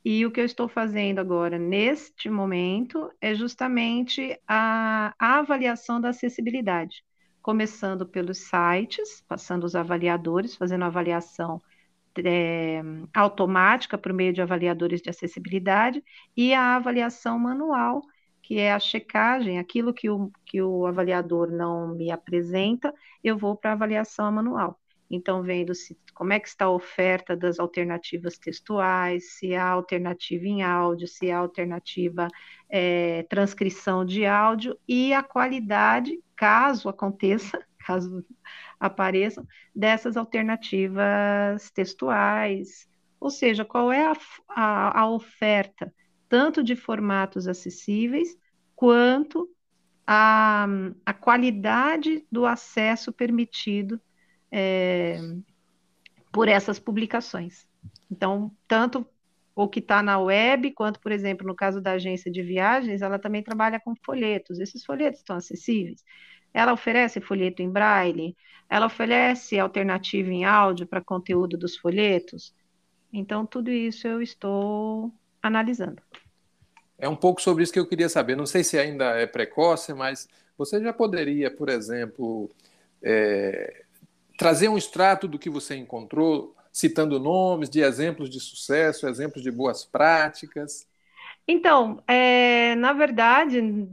E 0.05 0.27
o 0.27 0.31
que 0.31 0.41
eu 0.41 0.45
estou 0.45 0.69
fazendo 0.69 1.19
agora, 1.19 1.59
neste 1.59 2.29
momento, 2.29 3.11
é 3.21 3.35
justamente 3.35 4.39
a, 4.47 5.15
a 5.19 5.39
avaliação 5.39 6.01
da 6.01 6.11
acessibilidade, 6.11 7.03
começando 7.41 8.07
pelos 8.07 8.39
sites, 8.49 9.23
passando 9.27 9.65
os 9.65 9.75
avaliadores, 9.75 10.57
fazendo 10.57 10.85
avaliação 10.85 11.61
é, 12.19 12.83
automática 13.15 13.97
por 13.99 14.13
meio 14.13 14.33
de 14.33 14.43
avaliadores 14.43 15.01
de 15.01 15.11
acessibilidade, 15.11 16.05
e 16.37 16.53
a 16.55 16.77
avaliação 16.77 17.39
manual, 17.39 18.03
que 18.43 18.59
é 18.59 18.73
a 18.73 18.79
checagem, 18.79 19.59
aquilo 19.59 19.95
que 19.95 20.11
o, 20.11 20.31
que 20.45 20.61
o 20.63 20.87
avaliador 20.87 21.51
não 21.51 21.95
me 21.95 22.11
apresenta, 22.11 22.95
eu 23.23 23.39
vou 23.39 23.57
para 23.57 23.71
a 23.71 23.73
avaliação 23.75 24.31
manual. 24.31 24.79
Então, 25.11 25.43
vendo 25.43 25.75
se, 25.75 25.97
como 26.15 26.33
é 26.33 26.41
que 26.41 26.49
está 26.49 26.67
a 26.67 26.71
oferta 26.71 27.37
das 27.37 27.59
alternativas 27.59 28.39
textuais, 28.39 29.35
se 29.39 29.55
há 29.55 29.69
alternativa 29.69 30.47
em 30.47 30.63
áudio, 30.63 31.07
se 31.07 31.31
há 31.31 31.39
alternativa 31.39 32.29
é, 32.69 33.23
transcrição 33.25 34.05
de 34.05 34.25
áudio 34.27 34.79
e 34.89 35.13
a 35.13 35.23
qualidade, 35.23 36.19
caso 36.37 36.89
aconteça, 36.89 37.65
caso 37.87 38.25
apareçam, 38.81 39.47
dessas 39.75 40.17
alternativas 40.17 41.71
textuais. 41.71 42.89
Ou 43.21 43.31
seja, 43.31 43.65
qual 43.65 43.93
é 43.93 44.07
a, 44.07 44.17
a, 44.49 45.01
a 45.01 45.11
oferta 45.11 45.93
tanto 46.29 46.65
de 46.65 46.75
formatos 46.75 47.47
acessíveis, 47.47 48.37
quanto 48.75 49.49
a, 50.07 50.67
a 51.07 51.15
qualidade 51.15 52.27
do 52.31 52.45
acesso 52.45 53.13
permitido 53.13 54.01
é, 54.57 55.19
por 56.31 56.47
essas 56.47 56.79
publicações. 56.79 57.67
Então, 58.09 58.53
tanto 58.69 59.05
o 59.53 59.69
que 59.69 59.81
está 59.81 60.01
na 60.01 60.17
web, 60.21 60.71
quanto, 60.71 61.01
por 61.01 61.11
exemplo, 61.11 61.45
no 61.45 61.57
caso 61.57 61.81
da 61.81 61.93
agência 61.93 62.31
de 62.31 62.41
viagens, 62.41 63.03
ela 63.03 63.19
também 63.19 63.43
trabalha 63.43 63.81
com 63.81 63.97
folhetos. 63.97 64.61
Esses 64.61 64.85
folhetos 64.85 65.21
estão 65.21 65.35
acessíveis. 65.37 66.05
Ela 66.53 66.73
oferece 66.73 67.21
folheto 67.21 67.63
em 67.63 67.69
braille, 67.69 68.37
ela 68.71 68.87
oferece 68.87 69.59
alternativa 69.59 70.31
em 70.31 70.45
áudio 70.45 70.87
para 70.87 71.01
conteúdo 71.01 71.59
dos 71.59 71.77
folhetos. 71.77 72.55
Então, 73.13 73.45
tudo 73.45 73.73
isso 73.73 74.07
eu 74.07 74.23
estou 74.23 75.13
analisando. 75.43 76.01
É 76.97 77.09
um 77.09 77.17
pouco 77.17 77.43
sobre 77.43 77.65
isso 77.65 77.73
que 77.73 77.79
eu 77.79 77.89
queria 77.89 78.09
saber. 78.09 78.37
Não 78.37 78.47
sei 78.47 78.63
se 78.63 78.79
ainda 78.79 79.17
é 79.17 79.27
precoce, 79.27 79.93
mas 79.93 80.29
você 80.57 80.81
já 80.81 80.93
poderia, 80.93 81.51
por 81.51 81.69
exemplo, 81.69 82.49
é, 83.03 83.84
trazer 84.37 84.69
um 84.69 84.77
extrato 84.77 85.29
do 85.29 85.39
que 85.39 85.51
você 85.51 85.77
encontrou, 85.77 86.55
citando 86.73 87.21
nomes 87.21 87.71
de 87.71 87.81
exemplos 87.81 88.29
de 88.29 88.41
sucesso, 88.41 89.07
exemplos 89.07 89.43
de 89.43 89.51
boas 89.51 89.85
práticas? 89.85 90.87
Então, 91.47 92.03
é, 92.09 92.75
na 92.77 92.93
verdade, 92.93 93.89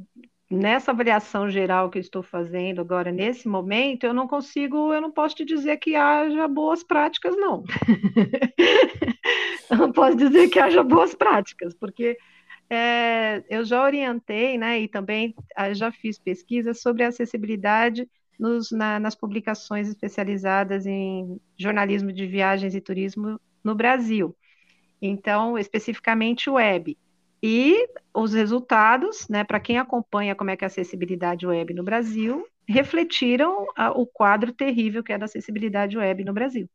nessa 0.49 0.91
avaliação 0.91 1.49
geral 1.49 1.89
que 1.89 1.97
eu 1.97 2.01
estou 2.01 2.23
fazendo 2.23 2.81
agora, 2.81 3.11
nesse 3.11 3.47
momento, 3.47 4.05
eu 4.05 4.13
não 4.13 4.27
consigo, 4.27 4.93
eu 4.93 5.01
não 5.01 5.11
posso 5.11 5.35
te 5.35 5.45
dizer 5.45 5.77
que 5.77 5.95
haja 5.95 6.47
boas 6.47 6.83
práticas, 6.83 7.35
não. 7.37 7.63
eu 9.69 9.77
não 9.77 9.91
posso 9.91 10.17
dizer 10.17 10.49
que 10.49 10.59
haja 10.59 10.83
boas 10.83 11.13
práticas, 11.13 11.73
porque 11.73 12.17
é, 12.69 13.43
eu 13.49 13.63
já 13.63 13.83
orientei, 13.83 14.57
né, 14.57 14.79
e 14.79 14.87
também 14.87 15.35
ah, 15.55 15.73
já 15.73 15.91
fiz 15.91 16.17
pesquisas 16.17 16.81
sobre 16.81 17.03
acessibilidade 17.03 18.09
nos, 18.39 18.71
na, 18.71 18.99
nas 18.99 19.15
publicações 19.15 19.87
especializadas 19.87 20.85
em 20.85 21.39
jornalismo 21.57 22.11
de 22.11 22.25
viagens 22.25 22.73
e 22.75 22.81
turismo 22.81 23.39
no 23.63 23.75
Brasil. 23.75 24.35
Então, 25.01 25.57
especificamente 25.57 26.49
web. 26.49 26.97
E 27.43 27.87
os 28.13 28.33
resultados, 28.33 29.27
né, 29.27 29.43
para 29.43 29.59
quem 29.59 29.77
acompanha 29.77 30.35
como 30.35 30.51
é 30.51 30.55
que 30.55 30.63
é 30.63 30.67
a 30.67 30.67
acessibilidade 30.67 31.45
web 31.47 31.73
no 31.73 31.83
Brasil, 31.83 32.45
refletiram 32.67 33.65
a, 33.75 33.91
o 33.91 34.05
quadro 34.05 34.53
terrível 34.53 35.03
que 35.03 35.11
é 35.11 35.17
da 35.17 35.25
acessibilidade 35.25 35.97
web 35.97 36.23
no 36.23 36.33
Brasil. 36.33 36.69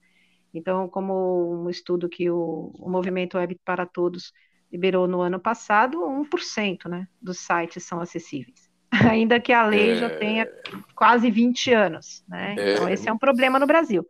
Então, 0.52 0.88
como 0.88 1.64
um 1.64 1.70
estudo 1.70 2.08
que 2.08 2.30
o, 2.30 2.72
o 2.78 2.90
Movimento 2.90 3.36
Web 3.36 3.60
para 3.64 3.86
Todos 3.86 4.32
liberou 4.72 5.06
no 5.06 5.20
ano 5.20 5.38
passado, 5.38 5.98
1% 5.98 6.88
né, 6.88 7.06
dos 7.20 7.38
sites 7.38 7.84
são 7.84 8.00
acessíveis. 8.00 8.65
Ainda 9.10 9.40
que 9.40 9.52
a 9.52 9.66
lei 9.66 9.92
é... 9.92 9.96
já 9.96 10.10
tenha 10.10 10.48
quase 10.94 11.30
20 11.30 11.72
anos. 11.72 12.24
Né? 12.28 12.54
É... 12.58 12.74
Então, 12.74 12.88
esse 12.88 13.08
é 13.08 13.12
um 13.12 13.18
problema 13.18 13.58
no 13.58 13.66
Brasil. 13.66 14.06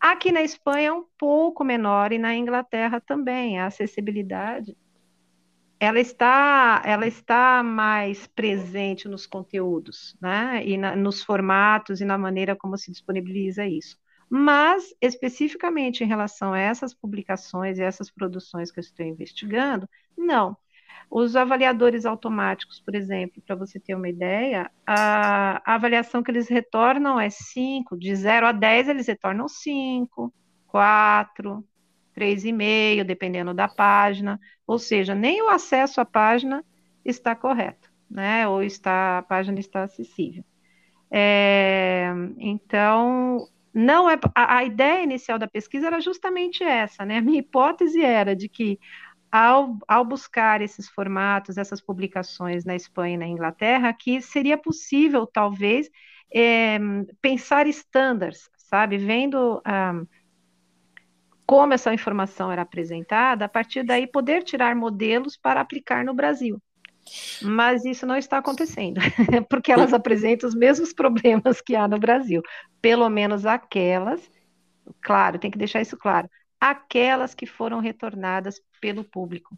Aqui 0.00 0.30
na 0.30 0.42
Espanha 0.42 0.88
é 0.88 0.92
um 0.92 1.04
pouco 1.18 1.64
menor 1.64 2.12
e 2.12 2.18
na 2.18 2.34
Inglaterra 2.34 3.00
também. 3.00 3.58
A 3.58 3.66
acessibilidade 3.66 4.76
ela 5.78 6.00
está, 6.00 6.82
ela 6.84 7.06
está 7.06 7.62
mais 7.62 8.26
presente 8.26 9.08
nos 9.08 9.26
conteúdos, 9.26 10.16
né? 10.20 10.62
E 10.66 10.76
na, 10.78 10.96
nos 10.96 11.22
formatos 11.22 12.00
e 12.00 12.04
na 12.04 12.16
maneira 12.16 12.56
como 12.56 12.78
se 12.78 12.90
disponibiliza 12.90 13.66
isso. 13.66 13.98
Mas, 14.28 14.94
especificamente 15.00 16.02
em 16.02 16.06
relação 16.06 16.52
a 16.52 16.58
essas 16.58 16.94
publicações 16.94 17.78
e 17.78 17.82
essas 17.82 18.10
produções 18.10 18.72
que 18.72 18.80
eu 18.80 18.82
estou 18.82 19.06
investigando, 19.06 19.88
não. 20.16 20.56
Os 21.10 21.36
avaliadores 21.36 22.04
automáticos, 22.04 22.80
por 22.80 22.94
exemplo, 22.94 23.42
para 23.46 23.54
você 23.54 23.78
ter 23.78 23.94
uma 23.94 24.08
ideia, 24.08 24.70
a, 24.86 25.62
a, 25.64 25.74
avaliação 25.74 26.22
que 26.22 26.30
eles 26.30 26.48
retornam 26.48 27.18
é 27.18 27.30
5, 27.30 27.96
de 27.96 28.14
0 28.14 28.46
a 28.46 28.52
10 28.52 28.88
eles 28.88 29.06
retornam 29.06 29.48
5, 29.48 30.32
4, 30.66 31.64
3,5, 32.16 33.04
dependendo 33.04 33.54
da 33.54 33.68
página, 33.68 34.40
ou 34.66 34.78
seja, 34.78 35.14
nem 35.14 35.42
o 35.42 35.48
acesso 35.48 36.00
à 36.00 36.04
página 36.04 36.64
está 37.04 37.36
correto, 37.36 37.90
né? 38.10 38.48
Ou 38.48 38.62
está 38.62 39.18
a 39.18 39.22
página 39.22 39.60
está 39.60 39.84
acessível. 39.84 40.44
É, 41.10 42.12
então, 42.38 43.46
não 43.72 44.08
é 44.08 44.18
a, 44.34 44.56
a, 44.56 44.64
ideia 44.64 45.02
inicial 45.02 45.38
da 45.38 45.46
pesquisa 45.46 45.86
era 45.86 46.00
justamente 46.00 46.64
essa, 46.64 47.04
né? 47.04 47.18
A 47.18 47.22
minha 47.22 47.40
hipótese 47.40 48.02
era 48.02 48.34
de 48.34 48.48
que 48.48 48.80
ao, 49.30 49.78
ao 49.86 50.04
buscar 50.04 50.60
esses 50.60 50.88
formatos, 50.88 51.58
essas 51.58 51.80
publicações 51.80 52.64
na 52.64 52.74
Espanha 52.74 53.14
e 53.14 53.18
na 53.18 53.26
Inglaterra, 53.26 53.92
que 53.92 54.20
seria 54.20 54.56
possível, 54.56 55.26
talvez, 55.26 55.88
é, 56.32 56.78
pensar 57.20 57.66
estándares, 57.66 58.50
sabe? 58.56 58.98
Vendo 58.98 59.60
ah, 59.64 60.02
como 61.46 61.72
essa 61.72 61.94
informação 61.94 62.50
era 62.50 62.62
apresentada, 62.62 63.44
a 63.44 63.48
partir 63.48 63.84
daí 63.84 64.06
poder 64.06 64.42
tirar 64.42 64.74
modelos 64.74 65.36
para 65.36 65.60
aplicar 65.60 66.04
no 66.04 66.14
Brasil. 66.14 66.60
Mas 67.40 67.84
isso 67.84 68.04
não 68.04 68.16
está 68.16 68.38
acontecendo, 68.38 69.00
porque 69.48 69.70
elas 69.70 69.92
apresentam 69.92 70.48
os 70.48 70.56
mesmos 70.56 70.92
problemas 70.92 71.60
que 71.60 71.76
há 71.76 71.86
no 71.86 72.00
Brasil, 72.00 72.42
pelo 72.82 73.08
menos 73.08 73.46
aquelas, 73.46 74.28
claro, 75.00 75.38
tem 75.38 75.50
que 75.50 75.58
deixar 75.58 75.80
isso 75.80 75.96
claro, 75.96 76.28
aquelas 76.60 77.34
que 77.34 77.46
foram 77.46 77.80
retornadas 77.80 78.60
pelo 78.80 79.04
público 79.04 79.56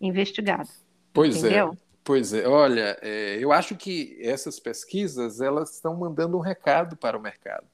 investigado. 0.00 0.68
Pois 1.12 1.36
é, 1.36 1.38
entendeu? 1.38 1.72
é. 1.72 1.90
Pois 2.02 2.32
é, 2.32 2.48
olha, 2.48 2.98
é, 3.02 3.36
eu 3.38 3.52
acho 3.52 3.76
que 3.76 4.18
essas 4.22 4.58
pesquisas 4.58 5.40
elas 5.40 5.74
estão 5.74 5.94
mandando 5.96 6.36
um 6.36 6.40
recado 6.40 6.96
para 6.96 7.16
o 7.16 7.20
mercado, 7.20 7.66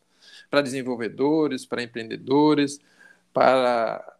para 0.50 0.60
desenvolvedores, 0.60 1.64
para 1.64 1.82
empreendedores, 1.82 2.80
para 3.32 4.16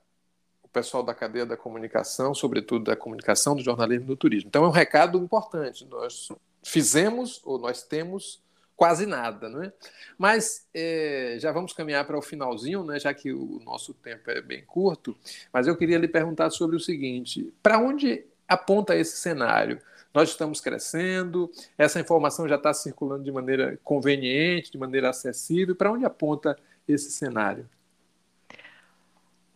o 0.63 0.69
pessoal 0.69 1.03
da 1.03 1.13
cadeia 1.13 1.45
da 1.45 1.57
comunicação, 1.57 2.35
sobretudo 2.35 2.85
da 2.85 2.97
comunicação, 2.97 3.57
do 3.57 3.63
jornalismo 3.63 4.05
e 4.05 4.09
do 4.09 4.17
turismo. 4.17 4.49
Então 4.49 4.65
é 4.65 4.69
um 4.69 4.73
recado 4.73 5.19
importante. 5.19 5.85
Nós 5.85 6.31
fizemos 6.63 7.41
ou 7.45 7.59
nós 7.59 7.83
temos 7.83 8.41
quase 8.77 9.07
nada, 9.07 9.49
não 9.49 9.63
é? 9.63 9.73
Mas 10.19 10.69
é, 10.75 11.37
já 11.41 11.51
vamos 11.51 11.73
caminhar 11.73 12.07
para 12.07 12.19
o 12.19 12.23
finalzinho, 12.23 12.85
né? 12.85 13.01
Já 13.01 13.13
que 13.15 13.33
o 13.33 13.61
nosso 13.65 13.95
tempo 13.95 14.31
é 14.31 14.43
bem 14.43 14.65
curto. 14.65 15.17
Mas 15.53 15.67
eu 15.67 15.77
queria 15.77 15.99
lhe 15.99 16.07
perguntar 16.07 16.51
sobre 16.51 16.77
o 16.77 16.81
seguinte: 16.81 17.53
para 17.63 17.79
onde 17.79 18.25
aponta 18.47 18.95
esse 18.95 19.17
cenário? 19.17 19.81
Nós 20.13 20.31
estamos 20.31 20.63
crescendo, 20.63 21.51
essa 21.77 22.01
informação 22.01 22.49
já 22.49 22.55
está 22.57 22.73
circulando 22.73 23.25
de 23.25 23.33
maneira 23.33 23.79
conveniente, 23.85 24.73
de 24.73 24.79
maneira 24.79 25.11
acessível. 25.11 25.77
Para 25.77 25.93
onde 25.93 26.07
aponta 26.07 26.57
esse 26.89 27.11
cenário? 27.11 27.69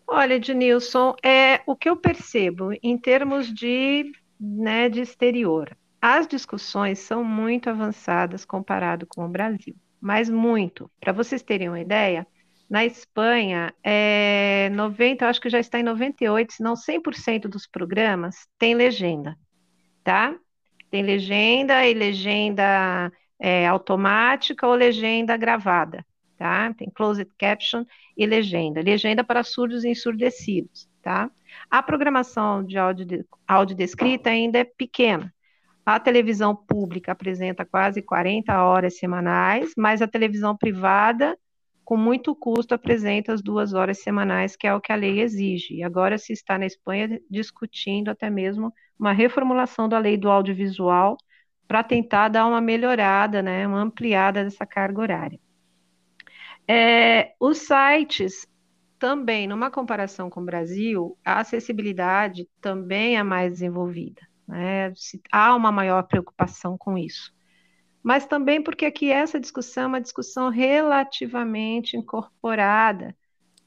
Olha, 0.06 0.34
Ednilson, 0.34 1.14
é, 1.22 1.60
o 1.66 1.76
que 1.76 1.88
eu 1.88 1.96
percebo 1.96 2.72
em 2.82 2.98
termos 2.98 3.46
de, 3.54 4.12
né, 4.38 4.88
de 4.88 5.00
exterior, 5.00 5.74
as 6.00 6.26
discussões 6.26 6.98
são 6.98 7.22
muito 7.22 7.68
avançadas 7.68 8.44
comparado 8.44 9.06
com 9.06 9.24
o 9.24 9.28
Brasil, 9.28 9.74
mas 10.00 10.30
muito. 10.30 10.90
Para 11.00 11.12
vocês 11.12 11.42
terem 11.42 11.68
uma 11.68 11.80
ideia, 11.80 12.26
na 12.70 12.84
Espanha, 12.84 13.74
é 13.82 14.70
90, 14.70 15.26
acho 15.26 15.40
que 15.40 15.50
já 15.50 15.58
está 15.58 15.80
em 15.80 15.82
98, 15.82 16.52
se 16.52 16.62
não 16.62 16.74
100% 16.74 17.48
dos 17.48 17.66
programas 17.66 18.46
tem 18.58 18.74
legenda, 18.74 19.36
tá? 20.04 20.36
Tem 20.90 21.02
legenda 21.02 21.84
e 21.86 21.92
legenda 21.92 23.12
é, 23.38 23.66
automática 23.66 24.66
ou 24.66 24.74
legenda 24.74 25.36
gravada, 25.36 26.06
tá? 26.38 26.72
Tem 26.74 26.88
closed 26.90 27.28
caption 27.36 27.84
e 28.16 28.24
legenda. 28.24 28.80
Legenda 28.80 29.24
para 29.24 29.42
surdos 29.42 29.84
e 29.84 29.88
ensurdecidos, 29.88 30.88
tá? 31.02 31.30
A 31.68 31.82
programação 31.82 32.64
de 32.64 32.78
áudio, 32.78 33.04
de, 33.04 33.26
ainda 34.26 34.58
é 34.58 34.64
pequena. 34.64 35.34
A 35.84 35.98
televisão 35.98 36.54
pública 36.54 37.12
apresenta 37.12 37.64
quase 37.64 38.02
40 38.02 38.62
horas 38.62 38.98
semanais, 38.98 39.72
mas 39.76 40.02
a 40.02 40.06
televisão 40.06 40.56
privada, 40.56 41.36
com 41.84 41.96
muito 41.96 42.34
custo, 42.34 42.74
apresenta 42.74 43.32
as 43.32 43.42
duas 43.42 43.72
horas 43.72 44.02
semanais, 44.02 44.54
que 44.54 44.66
é 44.66 44.74
o 44.74 44.80
que 44.80 44.92
a 44.92 44.96
lei 44.96 45.20
exige. 45.20 45.74
E 45.74 45.82
agora 45.82 46.18
se 46.18 46.32
está 46.32 46.58
na 46.58 46.66
Espanha 46.66 47.20
discutindo 47.28 48.10
até 48.10 48.30
mesmo 48.30 48.72
uma 48.98 49.12
reformulação 49.12 49.88
da 49.88 49.98
lei 49.98 50.16
do 50.16 50.30
audiovisual 50.30 51.16
para 51.66 51.82
tentar 51.82 52.28
dar 52.28 52.46
uma 52.46 52.60
melhorada, 52.60 53.42
né, 53.42 53.66
uma 53.66 53.80
ampliada 53.80 54.44
dessa 54.44 54.66
carga 54.66 55.00
horária. 55.00 55.40
É, 56.68 57.32
os 57.40 57.58
sites 57.58 58.46
também, 58.98 59.46
numa 59.46 59.70
comparação 59.70 60.28
com 60.28 60.40
o 60.42 60.44
Brasil, 60.44 61.16
a 61.24 61.40
acessibilidade 61.40 62.46
também 62.60 63.16
é 63.16 63.22
mais 63.22 63.54
desenvolvida. 63.54 64.29
Né? 64.50 64.92
Se, 64.96 65.20
há 65.30 65.54
uma 65.54 65.70
maior 65.70 66.02
preocupação 66.02 66.76
com 66.76 66.98
isso. 66.98 67.32
Mas 68.02 68.26
também 68.26 68.62
porque 68.62 68.84
aqui 68.84 69.10
essa 69.10 69.38
discussão 69.38 69.84
é 69.84 69.86
uma 69.86 70.00
discussão 70.00 70.48
relativamente 70.48 71.96
incorporada 71.96 73.14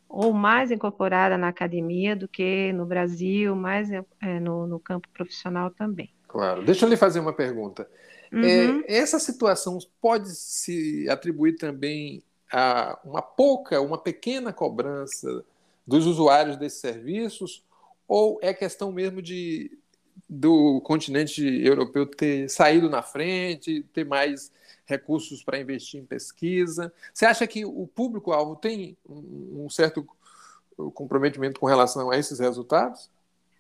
ou 0.09 0.33
mais 0.33 0.71
incorporada 0.71 1.37
na 1.37 1.47
academia 1.47 2.15
do 2.15 2.27
que 2.27 2.71
no 2.73 2.85
Brasil, 2.85 3.55
mais 3.55 3.89
é, 3.91 4.03
no, 4.39 4.67
no, 4.67 4.79
campo 4.79 5.07
profissional 5.13 5.71
também. 5.71 6.13
Claro. 6.27 6.63
Deixa 6.63 6.85
eu 6.85 6.89
lhe 6.89 6.97
fazer 6.97 7.19
uma 7.19 7.33
pergunta. 7.33 7.89
É, 8.31 8.35
uhum. 8.35 8.83
É, 8.87 8.97
essa 8.97 9.17
situação 9.19 9.77
pode 10.01 10.29
se 10.35 11.07
atribuir 11.09 11.55
também 11.55 12.21
a 12.51 12.99
uma 13.03 13.21
pouca, 13.21 13.81
uma 13.81 13.97
pequena 13.97 14.51
cobrança 14.51 15.43
dos 15.85 16.05
usuários 16.05 16.57
desses 16.57 16.79
serviços, 16.79 17.63
ou 18.07 18.39
é 18.41 18.53
questão 18.53 18.91
mesmo 18.91 19.21
de 19.21 19.77
do 20.29 20.81
continente 20.81 21.43
europeu 21.43 22.05
ter 22.05 22.49
saído 22.49 22.89
na 22.89 23.01
frente, 23.01 23.83
ter 23.93 24.05
mais 24.05 24.51
recursos 24.85 25.43
para 25.43 25.59
investir 25.59 25.99
em 25.99 26.05
pesquisa. 26.05 26.93
Você 27.13 27.25
acha 27.25 27.47
que 27.47 27.65
o 27.65 27.87
público-alvo 27.87 28.55
tem 28.55 28.97
um 29.07 29.69
certo 29.69 30.05
comprometimento 30.93 31.59
com 31.59 31.65
relação 31.65 32.11
a 32.11 32.17
esses 32.17 32.39
resultados? 32.39 33.09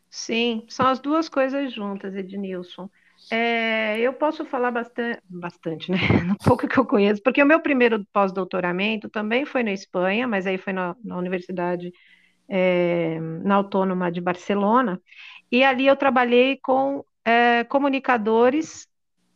Sim, 0.09 0.65
são 0.67 0.87
as 0.87 0.99
duas 0.99 1.27
coisas 1.27 1.73
juntas, 1.73 2.13
Ednilson. 2.15 2.89
É, 3.31 3.99
eu 3.99 4.13
posso 4.13 4.45
falar 4.45 4.71
bastante, 4.71 5.21
bastante, 5.29 5.91
né? 5.91 5.97
No 6.27 6.37
pouco 6.37 6.67
que 6.67 6.77
eu 6.77 6.85
conheço, 6.85 7.21
porque 7.23 7.41
o 7.41 7.45
meu 7.45 7.59
primeiro 7.59 8.05
pós-doutoramento 8.11 9.09
também 9.09 9.45
foi 9.45 9.63
na 9.63 9.71
Espanha, 9.71 10.27
mas 10.27 10.45
aí 10.45 10.57
foi 10.57 10.73
na, 10.73 10.95
na 11.03 11.17
Universidade, 11.17 11.91
é, 12.49 13.19
na 13.43 13.55
Autônoma 13.55 14.11
de 14.11 14.19
Barcelona, 14.19 15.01
e 15.53 15.63
ali 15.63 15.85
eu 15.85 15.95
trabalhei 15.95 16.57
com 16.57 17.05
é, 17.23 17.63
comunicadores 17.65 18.87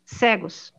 cegos. 0.04 0.74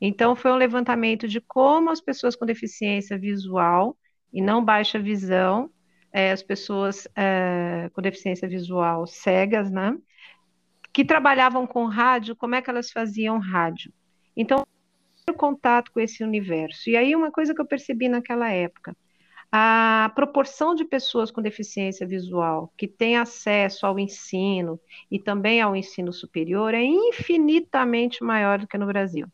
Então, 0.00 0.36
foi 0.36 0.52
um 0.52 0.56
levantamento 0.56 1.26
de 1.26 1.40
como 1.40 1.90
as 1.90 2.00
pessoas 2.00 2.36
com 2.36 2.46
deficiência 2.46 3.18
visual 3.18 3.98
e 4.32 4.40
não 4.40 4.64
baixa 4.64 4.96
visão, 4.96 5.68
é, 6.12 6.30
as 6.30 6.40
pessoas 6.40 7.08
é, 7.16 7.90
com 7.92 8.00
deficiência 8.00 8.48
visual 8.48 9.08
cegas, 9.08 9.72
né? 9.72 9.98
Que 10.92 11.04
trabalhavam 11.04 11.66
com 11.66 11.86
rádio, 11.86 12.36
como 12.36 12.54
é 12.54 12.62
que 12.62 12.70
elas 12.70 12.92
faziam 12.92 13.40
rádio. 13.40 13.92
Então, 14.36 14.64
contato 15.36 15.90
com 15.90 15.98
esse 15.98 16.22
universo. 16.22 16.88
E 16.88 16.96
aí, 16.96 17.16
uma 17.16 17.32
coisa 17.32 17.52
que 17.52 17.60
eu 17.60 17.66
percebi 17.66 18.08
naquela 18.08 18.52
época, 18.52 18.96
a 19.50 20.10
proporção 20.14 20.74
de 20.74 20.84
pessoas 20.84 21.30
com 21.30 21.40
deficiência 21.40 22.06
visual 22.06 22.72
que 22.76 22.88
tem 22.88 23.16
acesso 23.16 23.86
ao 23.86 23.98
ensino 23.98 24.78
e 25.10 25.18
também 25.18 25.60
ao 25.60 25.76
ensino 25.76 26.12
superior 26.12 26.74
é 26.74 26.82
infinitamente 26.82 28.22
maior 28.24 28.58
do 28.58 28.66
que 28.66 28.76
no 28.76 28.86
Brasil. 28.86 29.26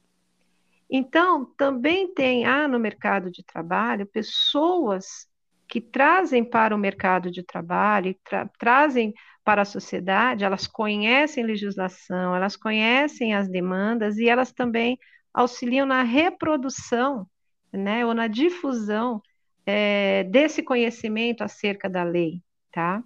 Então, 0.91 1.47
também 1.57 2.13
tem 2.13 2.45
há 2.45 2.69
no 2.69 2.79
mercado 2.79 3.31
de 3.31 3.43
trabalho 3.43 4.07
pessoas 4.07 5.27
que 5.67 5.81
trazem 5.81 6.45
para 6.45 6.77
o 6.77 6.79
mercado 6.79 7.31
de 7.31 7.43
trabalho, 7.43 8.15
tra 8.23 8.47
trazem 8.59 9.15
para 9.43 9.63
a 9.63 9.65
sociedade, 9.65 10.45
elas 10.45 10.67
conhecem 10.67 11.45
legislação, 11.45 12.37
elas 12.37 12.57
conhecem 12.57 13.35
as 13.35 13.49
demandas 13.49 14.19
e 14.19 14.29
elas 14.29 14.53
também 14.53 14.99
auxiliam 15.33 15.87
na 15.87 16.03
reprodução, 16.03 17.27
né, 17.73 18.05
ou 18.05 18.13
na 18.13 18.29
difusão 18.29 19.23
é, 19.67 20.25
desse 20.25 20.63
conhecimento 20.63 21.43
acerca 21.43 21.89
da 21.89 22.03
lei, 22.03 22.43
tá? 22.73 23.03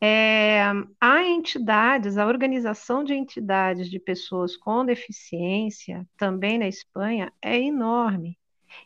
É, 0.00 0.64
há 1.00 1.22
entidades, 1.22 2.18
a 2.18 2.26
organização 2.26 3.04
de 3.04 3.14
entidades 3.14 3.88
de 3.88 4.00
pessoas 4.00 4.56
com 4.56 4.84
deficiência, 4.84 6.06
também 6.16 6.58
na 6.58 6.66
Espanha, 6.66 7.32
é 7.40 7.58
enorme. 7.60 8.36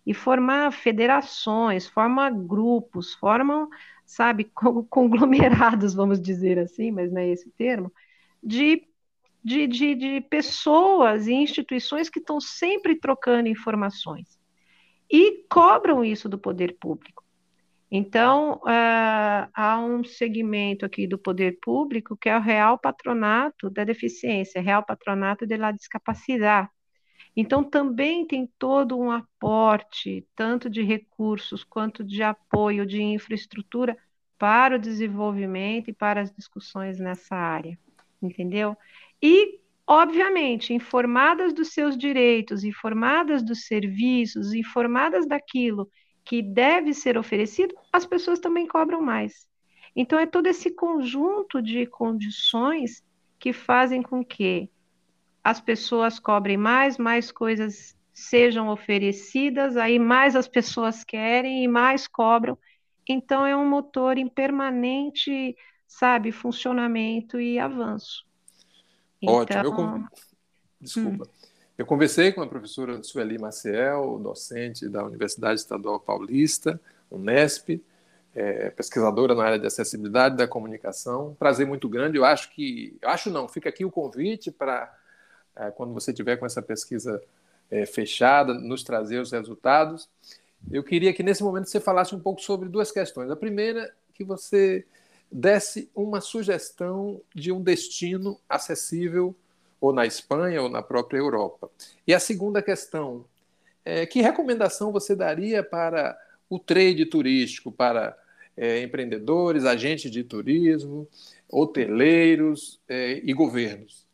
E 0.05 0.13
formar 0.13 0.73
federações, 0.73 1.87
forma 1.87 2.29
grupos, 2.31 3.15
formam, 3.15 3.69
sabe, 4.05 4.45
conglomerados, 4.91 5.95
vamos 5.95 6.21
dizer 6.21 6.59
assim, 6.59 6.91
mas 6.91 7.11
não 7.11 7.21
é 7.23 7.29
esse 7.29 7.51
termo, 7.53 7.91
de, 8.43 8.87
de, 9.43 9.67
de, 9.67 9.95
de 9.95 10.21
pessoas 10.23 11.27
e 11.27 11.33
instituições 11.33 12.11
que 12.11 12.19
estão 12.19 12.41
sempre 12.41 12.95
trocando 12.97 13.49
informações 13.49 14.36
e 15.11 15.45
cobram 15.49 16.05
isso 16.05 16.29
do 16.29 16.39
poder 16.39 16.77
público. 16.79 17.25
Então, 17.91 18.55
uh, 18.65 19.49
há 19.55 19.79
um 19.79 20.03
segmento 20.03 20.85
aqui 20.85 21.07
do 21.07 21.17
poder 21.17 21.59
público 21.63 22.17
que 22.17 22.29
é 22.29 22.37
o 22.37 22.41
Real 22.41 22.79
Patronato 22.79 23.71
da 23.71 23.85
Deficiência, 23.85 24.61
Real 24.61 24.85
Patronato 24.85 25.47
de 25.47 25.57
la 25.57 25.71
Discapacidade. 25.71 26.69
Então, 27.37 27.63
também 27.63 28.27
tem 28.27 28.51
todo 28.59 28.99
um 28.99 29.11
aporte, 29.11 30.27
tanto 30.35 30.71
de 30.71 30.83
recursos 30.83 31.63
quanto 31.63 32.03
de 32.03 32.23
apoio 32.23 32.87
de 32.87 33.03
infraestrutura 33.03 33.97
para 34.39 34.77
o 34.77 34.79
desenvolvimento 34.79 35.89
e 35.89 35.93
para 35.93 36.23
as 36.23 36.33
discussões 36.33 36.99
nessa 36.99 37.37
área, 37.37 37.79
entendeu? 38.21 38.77
E, 39.23 39.61
obviamente, 39.87 40.75
informadas 40.75 41.53
dos 41.53 41.69
seus 41.73 41.97
direitos, 41.97 42.65
informadas 42.65 43.43
dos 43.43 43.67
serviços, 43.67 44.53
informadas 44.53 45.27
daquilo 45.27 45.89
que 46.25 46.43
deve 46.43 46.93
ser 46.93 47.17
oferecido, 47.17 47.75
as 47.93 48.05
pessoas 48.05 48.41
também 48.41 48.67
cobram 48.67 49.01
mais. 49.01 49.47
Então, 49.95 50.19
é 50.19 50.27
todo 50.27 50.47
esse 50.47 50.75
conjunto 50.75 51.63
de 51.63 51.87
condições 51.87 53.03
que 53.39 53.53
fazem 53.53 54.03
com 54.03 54.25
que 54.25 54.69
as 55.43 55.61
pessoas 55.61 56.19
cobrem 56.19 56.57
mais, 56.57 56.99
mais 56.99 57.31
coisas 57.31 57.97
sejam 58.13 58.69
oferecidas, 58.69 59.77
aí 59.77 59.99
mais 59.99 60.35
as 60.35 60.49
pessoas 60.49 61.05
querem 61.05 61.63
e 61.63 61.69
mais 61.69 62.09
cobram. 62.09 62.59
Então, 63.09 63.47
é 63.47 63.57
um 63.57 63.69
motor 63.69 64.19
em 64.19 64.29
permanente, 64.29 65.55
sabe, 65.87 66.33
funcionamento 66.33 67.39
e 67.41 67.59
avanço. 67.59 68.27
Ótimo. 69.25 69.61
Então... 69.61 69.97
Eu, 69.97 70.05
desculpa. 70.81 71.25
Hum. 71.25 71.47
Eu 71.79 71.85
conversei 71.85 72.33
com 72.33 72.41
a 72.41 72.47
professora 72.47 73.03
Sueli 73.03 73.39
Maciel, 73.39 74.19
docente 74.19 74.89
da 74.89 75.05
Universidade 75.05 75.61
Estadual 75.61 76.01
Paulista, 76.01 76.81
Unesp, 77.11 77.83
é, 78.35 78.71
pesquisadora 78.71 79.35
na 79.35 79.45
área 79.45 79.59
de 79.59 79.67
acessibilidade 79.67 80.37
da 80.37 80.49
comunicação. 80.49 81.37
Prazer 81.39 81.67
muito 81.67 81.89
grande. 81.89 82.17
Eu 82.17 82.25
acho 82.25 82.51
que, 82.51 82.97
eu 83.03 83.09
acho 83.11 83.31
não, 83.31 83.47
fica 83.47 83.69
aqui 83.69 83.85
o 83.85 83.91
convite 83.91 84.51
para 84.51 84.91
é, 85.55 85.71
quando 85.71 85.93
você 85.93 86.13
tiver 86.13 86.37
com 86.37 86.47
essa 86.47 86.63
pesquisa 86.63 87.23
é, 87.71 87.85
fechada, 87.85 88.55
nos 88.55 88.83
trazer 88.83 89.19
os 89.19 89.31
resultados. 89.31 90.09
Eu 90.71 90.83
queria 90.83 91.13
que 91.13 91.23
nesse 91.23 91.43
momento 91.43 91.69
você 91.69 91.79
falasse 91.79 92.15
um 92.15 92.21
pouco 92.21 92.41
sobre 92.41 92.69
duas 92.69 92.91
questões. 92.91 93.31
A 93.31 93.37
primeira, 93.37 93.93
que 94.15 94.25
você 94.25 94.87
desse 95.31 95.91
uma 95.95 96.21
sugestão 96.21 97.21
de 97.35 97.53
um 97.53 97.63
destino 97.63 98.39
acessível 98.49 99.35
ou 99.81 99.93
na 99.93 100.07
Espanha 100.07 100.63
ou 100.63 100.69
na 100.69 100.83
própria 100.83 101.19
Europa. 101.19 101.71
E 102.07 102.15
a 102.15 102.21
segunda 102.21 102.63
questão, 102.63 103.25
é, 103.85 104.07
que 104.07 104.21
recomendação 104.21 104.93
você 104.93 105.15
daria 105.15 105.63
para 105.63 106.19
o 106.49 106.59
trade 106.59 107.05
turístico, 107.07 107.71
para 107.71 108.17
é, 108.57 108.81
empreendedores, 108.83 109.65
agentes 109.65 110.11
de 110.11 110.25
turismo, 110.25 111.07
hoteleiros 111.49 112.81
é, 112.89 113.21
e 113.23 113.33
governos? 113.33 114.06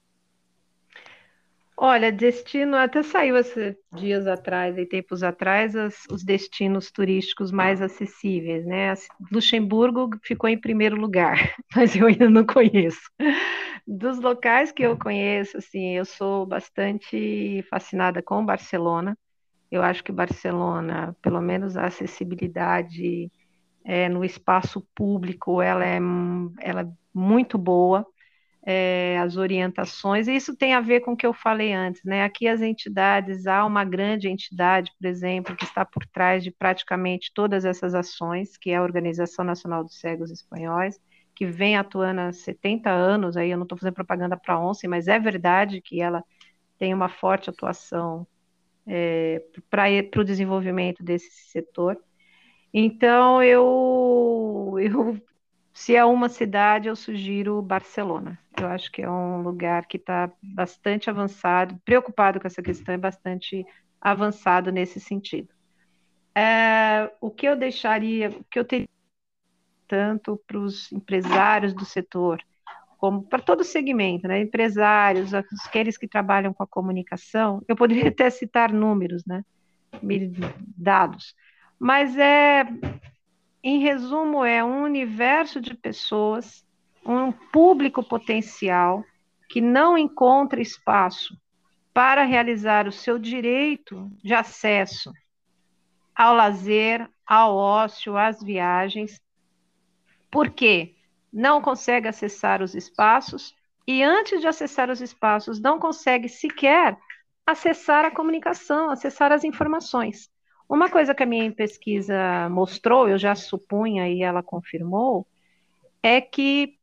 Olha, 1.85 2.13
destino, 2.13 2.77
até 2.77 3.03
saiu 3.03 3.37
esses 3.37 3.75
dias 3.93 4.25
atrás, 4.29 4.79
e 4.79 4.87
tempos 4.87 5.25
atrás, 5.25 5.75
as, 5.75 6.07
os 6.09 6.23
destinos 6.23 6.93
turísticos 6.93 7.51
mais 7.51 7.83
acessíveis, 7.83 8.65
né? 8.65 8.95
Luxemburgo 9.33 10.11
ficou 10.23 10.49
em 10.49 10.57
primeiro 10.57 10.95
lugar, 10.95 11.37
mas 11.75 11.97
eu 11.97 12.07
ainda 12.07 12.31
não 12.31 12.47
conheço. 12.47 13.01
Dos 13.85 14.21
locais 14.21 14.71
que 14.71 14.85
eu 14.85 14.97
conheço, 14.97 15.57
assim, 15.57 15.97
eu 15.97 16.05
sou 16.05 16.47
bastante 16.47 17.65
fascinada 17.69 18.23
com 18.23 18.47
Barcelona. 18.47 19.19
Eu 19.69 19.83
acho 19.83 20.05
que 20.05 20.13
Barcelona, 20.13 21.17
pelo 21.21 21.41
menos 21.41 21.77
a 21.77 21.87
acessibilidade 21.87 23.29
é, 23.85 24.09
no 24.09 24.25
espaço 24.25 24.87
público, 24.95 25.61
ela 25.61 25.85
é, 25.85 25.99
ela 26.61 26.83
é 26.83 26.89
muito 27.13 27.59
boa 27.59 28.07
é, 28.65 29.19
as 29.19 29.37
orientações, 29.37 30.29
e 30.29 30.37
isso 30.37 30.57
tem 30.57 30.73
a 30.75 30.81
ver 30.81 31.01
com 31.01 31.13
o 31.13 31.17
que 31.17 31.27
eu 31.27 31.35
falei 31.35 31.73
antes, 31.73 32.03
né? 32.05 32.23
Aqui 32.23 32.47
as 32.47 32.61
entidades, 32.61 33.47
há 33.47 33.65
uma 33.67 33.85
grande 33.85 34.29
entidade, 34.29 34.93
por 34.99 35.07
exemplo, 35.07 35.57
que 35.57 35.65
está 35.65 35.85
por 35.85 36.07
trás 36.07 36.45
de 36.45 36.51
praticamente 36.53 37.33
todas 37.35 37.65
essas 37.65 37.95
ações, 37.95 38.57
que 38.57 38.71
é 38.71 38.77
a 38.77 38.83
Organização 38.83 39.45
Nacional 39.45 39.83
dos 39.83 39.99
Cegos 39.99 40.31
Espanhóis, 40.31 41.01
que 41.35 41.47
vem 41.47 41.77
atuando 41.77 42.21
há 42.21 42.33
70 42.33 42.91
anos, 42.91 43.37
aí 43.37 43.51
eu 43.51 43.57
não 43.57 43.65
estou 43.65 43.79
fazendo 43.79 43.95
propaganda 43.95 44.37
para 44.37 44.55
a 44.55 44.61
ONCE, 44.61 44.87
mas 44.87 45.09
é 45.09 45.19
verdade 45.19 45.81
que 45.81 46.01
ela 46.01 46.23
tem 46.79 46.95
uma 46.95 47.09
forte 47.09 47.51
atuação 47.51 48.27
é, 48.87 49.43
para 49.71 50.21
o 50.21 50.25
desenvolvimento 50.25 51.03
desse 51.03 51.31
setor. 51.51 51.97
Então, 52.73 53.43
eu, 53.43 54.77
eu 54.81 55.21
se 55.73 55.97
é 55.97 56.05
uma 56.05 56.29
cidade, 56.29 56.89
eu 56.89 56.97
sugiro 56.97 57.63
Barcelona. 57.63 58.39
Eu 58.61 58.69
acho 58.69 58.93
que 58.93 59.03
é 59.03 59.11
um 59.11 59.41
lugar 59.41 59.87
que 59.87 59.97
está 59.97 60.31
bastante 60.43 61.09
avançado, 61.09 61.81
preocupado 61.85 62.39
com 62.39 62.47
essa 62.47 62.63
questão, 62.63 62.95
é 62.95 62.99
bastante 62.99 63.65
avançado 64.01 64.71
nesse 64.71 65.01
sentido. 65.01 65.49
É, 66.35 67.11
o 67.21 67.31
que 67.31 67.47
eu 67.47 67.57
deixaria, 67.57 68.29
o 68.31 68.45
que 68.45 68.59
eu 68.59 68.65
teria 68.65 68.89
tanto 69.89 70.41
para 70.47 70.59
os 70.59 70.91
empresários 70.93 71.75
do 71.75 71.85
setor, 71.85 72.43
como 72.99 73.23
para 73.23 73.43
todo 73.43 73.61
o 73.61 73.65
segmento, 73.65 74.29
né? 74.29 74.41
empresários, 74.41 75.35
aqueles 75.35 75.99
que 75.99 76.07
trabalham 76.07 76.55
com 76.55 76.63
a 76.63 76.67
comunicação, 76.67 77.63
eu 77.67 77.77
poderia 77.77 78.09
até 78.09 78.29
citar 78.31 78.73
números, 78.73 79.25
né? 79.27 79.45
dados, 80.77 81.35
mas 81.79 82.17
é 82.17 82.65
em 83.63 83.79
resumo, 83.79 84.45
é 84.45 84.63
um 84.65 84.83
universo 84.83 85.61
de 85.61 85.75
pessoas, 85.75 86.65
um 87.05 87.31
público 87.31 88.03
potencial 88.03 89.05
que 89.49 89.61
não 89.61 89.97
encontra 89.97 90.61
espaço 90.61 91.37
para 91.93 92.25
realizar 92.25 92.89
o 92.89 92.93
seu 92.93 93.19
direito 93.19 94.11
de 94.23 94.35
acesso 94.35 95.13
ao 96.15 96.35
lazer, 96.35 97.09
ao 97.27 97.55
ócio, 97.55 98.17
às 98.17 98.43
viagens, 98.43 99.21
porque 100.31 100.95
não 101.33 101.61
consegue 101.61 102.09
acessar 102.09 102.63
os 102.63 102.75
espaços 102.75 103.55
e, 103.87 104.03
antes 104.03 104.41
de 104.41 104.47
acessar 104.47 104.91
os 104.91 105.01
espaços, 105.01 105.61
não 105.61 105.79
consegue 105.79 106.29
sequer 106.29 106.97
acessar 107.47 108.05
a 108.05 108.11
comunicação, 108.11 108.91
acessar 108.91 109.33
as 109.33 109.45
informações. 109.45 110.32
Uma 110.69 110.91
coisa 110.91 111.15
que 111.15 111.23
a 111.23 111.27
minha 111.27 111.51
pesquisa 111.53 112.49
mostrou, 112.49 113.09
eu 113.09 113.19
já 113.19 113.35
supunha 113.35 114.09
e 114.09 114.23
ela 114.23 114.43
confirmou, 114.43 115.27
é 116.03 116.21
que 116.21 116.79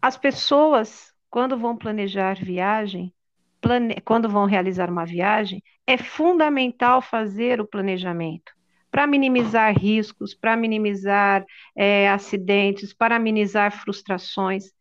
as 0.00 0.16
pessoas, 0.16 1.12
quando 1.30 1.58
vão 1.58 1.76
planejar 1.76 2.34
viagem, 2.34 3.12
plane... 3.60 4.00
quando 4.04 4.28
vão 4.28 4.44
realizar 4.44 4.90
uma 4.90 5.04
viagem, 5.04 5.62
é 5.86 5.96
fundamental 5.96 7.00
fazer 7.00 7.60
o 7.60 7.66
planejamento 7.66 8.52
para 8.90 9.06
minimizar 9.06 9.76
riscos, 9.76 10.34
para 10.34 10.56
minimizar 10.56 11.44
é, 11.76 12.08
acidentes, 12.08 12.94
para 12.94 13.18
minimizar 13.18 13.70
frustrações. 13.70 14.72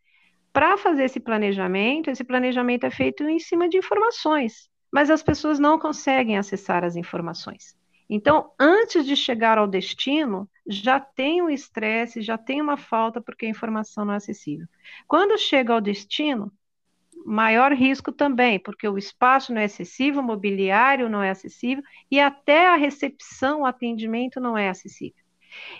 Para 0.53 0.77
fazer 0.77 1.03
esse 1.03 1.19
planejamento, 1.19 2.09
esse 2.09 2.23
planejamento 2.23 2.85
é 2.85 2.91
feito 2.91 3.23
em 3.27 3.39
cima 3.39 3.67
de 3.67 3.77
informações 3.77 4.69
mas 4.95 5.09
as 5.09 5.21
pessoas 5.21 5.59
não 5.59 5.77
conseguem 5.77 6.37
acessar 6.37 6.85
as 6.85 6.95
informações. 6.95 7.75
Então, 8.09 8.53
antes 8.57 9.05
de 9.05 9.13
chegar 9.13 9.57
ao 9.57 9.67
destino, 9.67 10.49
já 10.65 11.01
tem 11.01 11.41
um 11.41 11.49
estresse, 11.49 12.21
já 12.21 12.37
tem 12.37 12.61
uma 12.61 12.77
falta 12.77 13.19
porque 13.19 13.45
a 13.45 13.49
informação 13.49 14.05
não 14.05 14.13
é 14.13 14.15
acessível. 14.15 14.65
Quando 15.05 15.37
chega 15.37 15.73
ao 15.73 15.81
destino, 15.81 16.49
maior 17.25 17.73
risco 17.73 18.09
também, 18.09 18.57
porque 18.57 18.87
o 18.87 18.97
espaço 18.97 19.53
não 19.53 19.59
é 19.59 19.65
acessível, 19.65 20.21
o 20.21 20.25
mobiliário 20.25 21.09
não 21.09 21.21
é 21.21 21.29
acessível 21.29 21.83
e 22.09 22.17
até 22.17 22.65
a 22.65 22.77
recepção, 22.77 23.63
o 23.63 23.65
atendimento 23.65 24.39
não 24.39 24.57
é 24.57 24.69
acessível. 24.69 25.21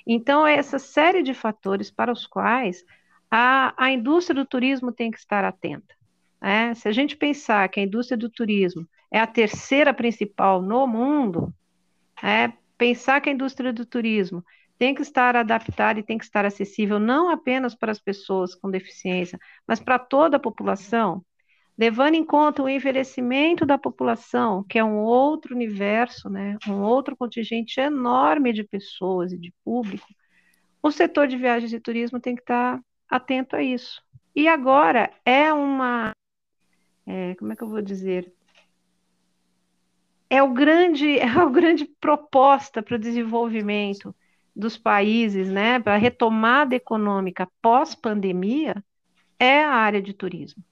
Então, 0.06 0.46
é 0.46 0.56
essa 0.56 0.78
série 0.78 1.24
de 1.24 1.34
fatores 1.34 1.90
para 1.90 2.12
os 2.12 2.28
quais 2.28 2.84
a, 3.32 3.74
a 3.82 3.90
indústria 3.94 4.36
do 4.36 4.46
turismo 4.46 4.92
tem 4.92 5.10
que 5.10 5.20
estar 5.20 5.46
atenta. 5.46 5.96
É, 6.42 6.74
se 6.74 6.90
a 6.90 6.92
gente 6.92 7.16
pensar 7.16 7.70
que 7.70 7.80
a 7.80 7.84
indústria 7.84 8.18
do 8.18 8.30
turismo 8.30 8.86
é 9.12 9.20
a 9.20 9.28
terceira 9.28 9.94
principal 9.94 10.62
no 10.62 10.86
mundo, 10.88 11.54
é, 12.24 12.52
pensar 12.78 13.22
que 13.22 13.30
a 13.30 13.34
indústria 13.34 13.72
do 13.72 13.86
turismo 13.86 14.44
tem 14.78 14.94
que 14.94 15.02
estar 15.02 15.36
adaptada 15.36 16.00
e 16.00 16.04
tem 16.04 16.18
que 16.18 16.26
estar 16.26 16.46
acessível 16.46 17.00
não 17.00 17.30
apenas 17.30 17.74
para 17.76 17.92
as 17.92 18.00
pessoas 18.00 18.54
com 18.54 18.70
deficiência, 18.70 19.40
mas 19.68 19.80
para 19.80 19.98
toda 19.98 20.38
a 20.38 20.40
população, 20.40 21.24
levando 21.78 22.16
em 22.16 22.26
conta 22.26 22.62
o 22.62 22.70
envelhecimento 22.70 23.66
da 23.66 23.78
população, 23.78 24.64
que 24.64 24.80
é 24.80 24.84
um 24.84 24.98
outro 24.98 25.56
universo, 25.56 26.30
né, 26.30 26.58
um 26.68 26.82
outro 26.82 27.16
contingente 27.16 27.80
enorme 27.80 28.52
de 28.54 28.64
pessoas 28.64 29.32
e 29.32 29.38
de 29.38 29.54
público, 29.64 30.08
o 30.82 30.92
setor 30.92 31.28
de 31.28 31.38
viagens 31.38 31.74
e 31.74 31.80
turismo 31.80 32.20
tem 32.20 32.36
que 32.36 32.42
estar 32.42 32.80
atento 33.10 33.56
a 33.56 33.64
isso. 33.64 34.02
E 34.36 34.48
agora 34.48 35.12
é 35.26 35.52
uma, 35.54 36.12
é, 37.08 37.34
como 37.36 37.54
é 37.54 37.56
que 37.56 37.64
eu 37.64 37.70
vou 37.70 37.82
dizer, 37.82 38.32
é 40.30 40.42
o 40.42 40.54
grande, 40.54 41.18
é 41.20 41.28
a 41.28 41.46
grande 41.46 41.86
proposta 41.86 42.82
para 42.82 42.96
o 42.96 43.00
desenvolvimento 43.00 44.16
dos 44.56 44.78
países, 44.78 45.50
né, 45.50 45.80
para 45.80 45.96
a 45.96 45.98
retomada 45.98 46.76
econômica 46.76 47.48
pós-pandemia 47.62 48.82
é 49.38 49.64
a 49.64 49.72
área 49.72 50.02
de 50.02 50.14
turismo. 50.14 50.64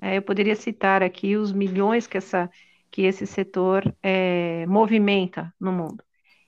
É, 0.00 0.16
eu 0.16 0.22
poderia 0.22 0.56
citar 0.56 1.02
aqui 1.02 1.36
os 1.36 1.52
milhões 1.52 2.06
que, 2.06 2.16
essa, 2.16 2.50
que 2.90 3.02
esse 3.02 3.26
setor 3.26 3.94
é, 4.02 4.66
movimenta 4.66 5.54
no 5.60 5.70
mundo. 5.72 6.02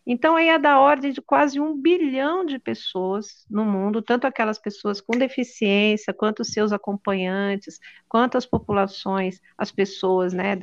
Então, 0.04 0.34
aí 0.34 0.48
é 0.48 0.58
da 0.58 0.80
ordem 0.80 1.12
de 1.12 1.22
quase 1.22 1.60
um 1.60 1.80
bilhão 1.80 2.44
de 2.44 2.58
pessoas 2.58 3.46
no 3.48 3.64
mundo, 3.64 4.02
tanto 4.02 4.26
aquelas 4.26 4.58
pessoas 4.58 5.00
com 5.00 5.16
deficiência, 5.16 6.12
quanto 6.12 6.44
seus 6.44 6.72
acompanhantes, 6.72 7.78
quanto 8.08 8.36
as 8.36 8.44
populações, 8.44 9.40
as 9.56 9.70
pessoas 9.70 10.32
né, 10.32 10.56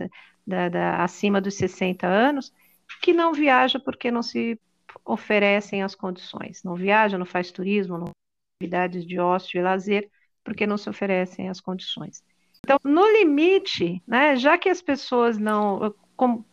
da, 0.45 0.69
da, 0.69 1.04
acima 1.04 1.39
dos 1.39 1.56
60 1.56 2.08
anos, 2.08 2.54
que 3.02 3.13
não 3.13 3.34
viajam 3.34 3.80
porque 3.82 4.12
não 4.12 4.23
se 4.23 4.60
oferecem 5.06 5.84
as 5.84 5.95
condições. 5.95 6.63
Não 6.63 6.75
viaja, 6.75 7.17
não 7.17 7.25
faz 7.25 7.52
turismo, 7.52 7.97
não 7.97 8.12
atividades 8.60 9.06
de 9.06 9.19
ócio 9.19 9.58
e 9.58 9.62
lazer, 9.62 10.10
porque 10.43 10.67
não 10.67 10.78
se 10.78 10.89
oferecem 10.89 11.49
as 11.49 11.62
condições. 11.62 12.23
Então, 12.63 12.78
no 12.84 13.08
limite, 13.12 14.02
né, 14.06 14.36
já 14.36 14.58
que 14.58 14.67
as 14.67 14.82
pessoas 14.82 15.38
não, 15.38 15.93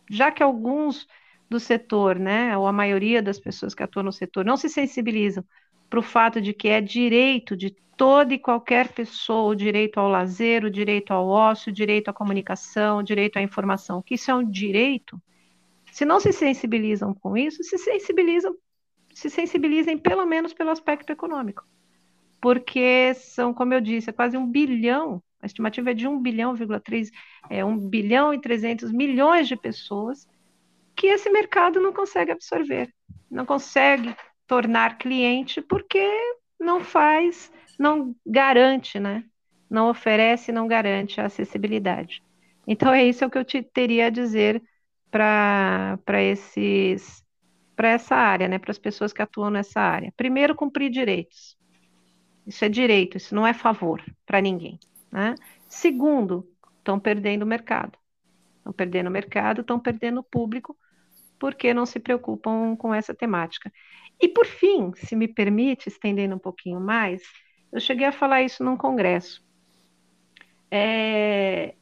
já 0.09 0.31
que 0.31 0.41
alguns 0.41 1.07
do 1.49 1.59
setor, 1.59 2.17
né, 2.17 2.57
ou 2.57 2.67
a 2.67 2.73
maioria 2.73 3.21
das 3.21 3.39
pessoas 3.39 3.73
que 3.73 3.83
atuam 3.83 4.03
no 4.03 4.11
setor, 4.11 4.45
não 4.45 4.57
se 4.57 4.69
sensibilizam 4.69 5.43
para 5.89 5.99
o 5.99 6.03
fato 6.03 6.41
de 6.41 6.53
que 6.53 6.67
é 6.67 6.81
direito 6.81 7.55
de 7.55 7.75
toda 7.95 8.33
e 8.33 8.39
qualquer 8.39 8.89
pessoa 8.89 9.51
o 9.51 9.55
direito 9.55 9.99
ao 9.99 10.07
lazer, 10.07 10.63
o 10.63 10.69
direito 10.69 11.11
ao 11.11 11.27
ócio, 11.27 11.71
o 11.71 11.73
direito 11.73 12.09
à 12.09 12.13
comunicação, 12.13 12.99
o 12.99 13.03
direito 13.03 13.37
à 13.37 13.41
informação, 13.41 14.01
que 14.01 14.15
isso 14.15 14.29
é 14.29 14.35
um 14.35 14.43
direito. 14.43 15.19
Se 15.91 16.05
não 16.05 16.19
se 16.19 16.31
sensibilizam 16.31 17.13
com 17.13 17.35
isso, 17.35 17.63
se 17.63 17.77
sensibilizam, 17.77 18.55
se 19.13 19.29
sensibilizem 19.29 19.97
pelo 19.97 20.25
menos 20.25 20.53
pelo 20.53 20.69
aspecto 20.69 21.11
econômico. 21.11 21.65
Porque 22.39 23.15
são, 23.15 23.51
como 23.51 23.73
eu 23.73 23.81
disse, 23.81 24.11
é 24.11 24.13
quase 24.13 24.37
um 24.37 24.45
bilhão, 24.45 25.23
a 25.41 25.47
estimativa 25.47 25.91
é 25.91 25.93
de 25.93 26.07
1 26.07 26.19
bilhão, 26.19 26.55
3, 26.55 27.11
é 27.49 27.65
1 27.65 27.89
bilhão 27.89 28.33
e 28.33 28.39
300 28.39 28.91
milhões 28.91 29.47
de 29.47 29.55
pessoas 29.55 30.27
que 30.95 31.07
esse 31.07 31.29
mercado 31.29 31.79
não 31.79 31.93
consegue 31.93 32.31
absorver, 32.31 32.93
não 33.29 33.45
consegue 33.45 34.15
tornar 34.47 34.97
cliente 34.97 35.61
porque 35.61 36.07
não 36.59 36.83
faz, 36.83 37.51
não 37.77 38.15
garante, 38.25 38.99
né? 38.99 39.23
Não 39.69 39.89
oferece, 39.89 40.51
não 40.51 40.67
garante 40.67 41.19
a 41.19 41.25
acessibilidade. 41.25 42.23
Então 42.65 42.93
é 42.93 43.03
isso 43.03 43.29
que 43.29 43.37
eu 43.37 43.45
te 43.45 43.61
teria 43.61 44.07
a 44.07 44.09
dizer 44.09 44.63
para 45.11 46.21
esses 46.21 47.23
para 47.75 47.89
essa 47.89 48.15
área, 48.15 48.47
né, 48.47 48.57
para 48.57 48.71
as 48.71 48.79
pessoas 48.79 49.13
que 49.13 49.21
atuam 49.21 49.51
nessa 49.51 49.79
área. 49.79 50.11
Primeiro, 50.17 50.55
cumprir 50.55 50.89
direitos. 50.89 51.55
Isso 52.43 52.65
é 52.65 52.69
direito, 52.69 53.17
isso 53.17 53.35
não 53.35 53.45
é 53.45 53.53
favor 53.53 54.03
para 54.25 54.41
ninguém. 54.41 54.79
Né? 55.11 55.35
Segundo, 55.67 56.49
estão 56.79 56.99
perdendo 56.99 57.43
o 57.43 57.45
mercado. 57.45 57.95
Estão 58.57 58.73
perdendo 58.73 59.07
o 59.07 59.11
mercado, 59.11 59.61
estão 59.61 59.79
perdendo 59.79 60.21
o 60.21 60.23
público, 60.23 60.75
porque 61.39 61.73
não 61.73 61.85
se 61.85 61.99
preocupam 61.99 62.75
com 62.75 62.93
essa 62.93 63.13
temática. 63.13 63.71
E 64.19 64.27
por 64.27 64.45
fim, 64.45 64.91
se 64.95 65.15
me 65.15 65.27
permite, 65.27 65.89
estendendo 65.89 66.35
um 66.35 66.39
pouquinho 66.39 66.79
mais, 66.79 67.21
eu 67.71 67.79
cheguei 67.79 68.07
a 68.07 68.11
falar 68.11 68.41
isso 68.41 68.63
num 68.63 68.77
congresso, 68.77 69.45
é, 70.71 71.75